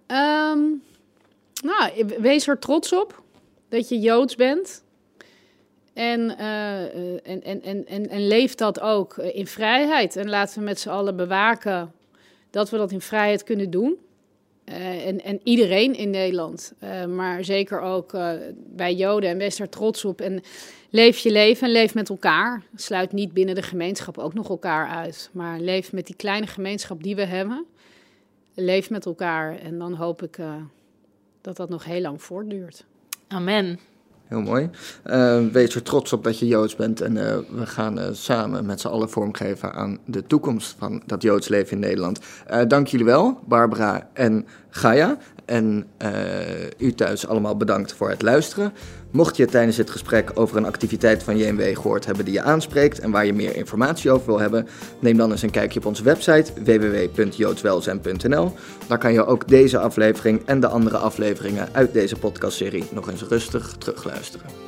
Um, 0.07 0.81
nou, 1.63 2.05
wees 2.19 2.47
er 2.47 2.59
trots 2.59 2.93
op 2.93 3.23
dat 3.69 3.89
je 3.89 3.99
Joods 3.99 4.35
bent. 4.35 4.83
En, 5.93 6.19
uh, 6.39 6.81
en, 7.27 7.43
en, 7.43 7.61
en, 7.63 7.85
en, 7.85 8.09
en 8.09 8.27
leef 8.27 8.55
dat 8.55 8.79
ook 8.79 9.17
in 9.17 9.47
vrijheid. 9.47 10.15
En 10.15 10.29
laten 10.29 10.59
we 10.59 10.65
met 10.65 10.79
z'n 10.79 10.89
allen 10.89 11.15
bewaken 11.15 11.91
dat 12.49 12.69
we 12.69 12.77
dat 12.77 12.91
in 12.91 13.01
vrijheid 13.01 13.43
kunnen 13.43 13.69
doen. 13.69 13.97
En, 14.67 15.23
en, 15.23 15.39
iedereen 15.43 15.95
in 15.95 16.09
Nederland, 16.09 16.73
maar 17.07 17.43
zeker 17.43 17.81
ook 17.81 18.11
bij 18.55 18.93
Joden. 18.93 19.29
En 19.29 19.37
wees 19.37 19.57
daar 19.57 19.69
trots 19.69 20.05
op. 20.05 20.21
En 20.21 20.41
leef 20.89 21.17
je 21.17 21.31
leven 21.31 21.67
en 21.67 21.73
leef 21.73 21.93
met 21.93 22.09
elkaar. 22.09 22.63
Sluit 22.75 23.11
niet 23.11 23.33
binnen 23.33 23.55
de 23.55 23.61
gemeenschap 23.61 24.17
ook 24.17 24.33
nog 24.33 24.49
elkaar 24.49 24.87
uit. 24.87 25.29
Maar 25.33 25.59
leef 25.59 25.91
met 25.91 26.05
die 26.05 26.15
kleine 26.15 26.47
gemeenschap 26.47 27.03
die 27.03 27.15
we 27.15 27.25
hebben. 27.25 27.65
Leef 28.53 28.89
met 28.89 29.05
elkaar. 29.05 29.59
En 29.59 29.77
dan 29.77 29.93
hoop 29.93 30.23
ik 30.23 30.37
dat 31.41 31.57
dat 31.57 31.69
nog 31.69 31.85
heel 31.85 32.01
lang 32.01 32.21
voortduurt. 32.21 32.85
Amen. 33.27 33.79
Heel 34.27 34.41
mooi. 34.41 34.69
Uh, 35.05 35.39
wees 35.51 35.75
er 35.75 35.83
trots 35.83 36.13
op 36.13 36.23
dat 36.23 36.39
je 36.39 36.47
Joods 36.47 36.75
bent. 36.75 37.01
En 37.01 37.15
uh, 37.15 37.37
we 37.49 37.65
gaan 37.65 37.99
uh, 37.99 38.05
samen 38.11 38.65
met 38.65 38.81
z'n 38.81 38.87
allen 38.87 39.09
vormgeven 39.09 39.73
aan 39.73 39.97
de 40.05 40.23
toekomst 40.23 40.75
van 40.77 41.01
dat 41.05 41.21
Joods 41.21 41.47
leven 41.47 41.71
in 41.71 41.79
Nederland. 41.79 42.19
dank 42.67 42.87
jullie 42.87 43.05
wel, 43.05 43.39
Barbara 43.45 44.09
en 44.13 44.45
Gaia. 44.69 45.17
En 45.45 45.87
u 46.77 46.93
thuis 46.93 47.27
allemaal 47.27 47.57
bedankt 47.57 47.93
voor 47.93 48.09
het 48.09 48.21
luisteren. 48.21 48.73
Mocht 49.11 49.37
je 49.37 49.45
tijdens 49.45 49.77
het 49.77 49.89
gesprek 49.89 50.31
over 50.33 50.57
een 50.57 50.65
activiteit 50.65 51.23
van 51.23 51.37
JMW 51.37 51.75
gehoord 51.75 52.05
hebben 52.05 52.25
die 52.25 52.33
je 52.33 52.41
aanspreekt 52.41 52.99
en 52.99 53.11
waar 53.11 53.25
je 53.25 53.33
meer 53.33 53.55
informatie 53.55 54.11
over 54.11 54.25
wil 54.25 54.39
hebben, 54.39 54.67
neem 54.99 55.17
dan 55.17 55.31
eens 55.31 55.41
een 55.41 55.49
kijkje 55.49 55.79
op 55.79 55.85
onze 55.85 56.03
website 56.03 56.51
www.joodswelzijn.nl. 56.63 58.53
Daar 58.87 58.97
kan 58.97 59.13
je 59.13 59.25
ook 59.25 59.47
deze 59.47 59.79
aflevering 59.79 60.41
en 60.45 60.59
de 60.59 60.67
andere 60.67 60.97
afleveringen 60.97 61.69
uit 61.71 61.93
deze 61.93 62.15
podcastserie 62.15 62.83
nog 62.91 63.09
eens 63.09 63.23
rustig 63.23 63.75
terugluisteren. 63.77 64.66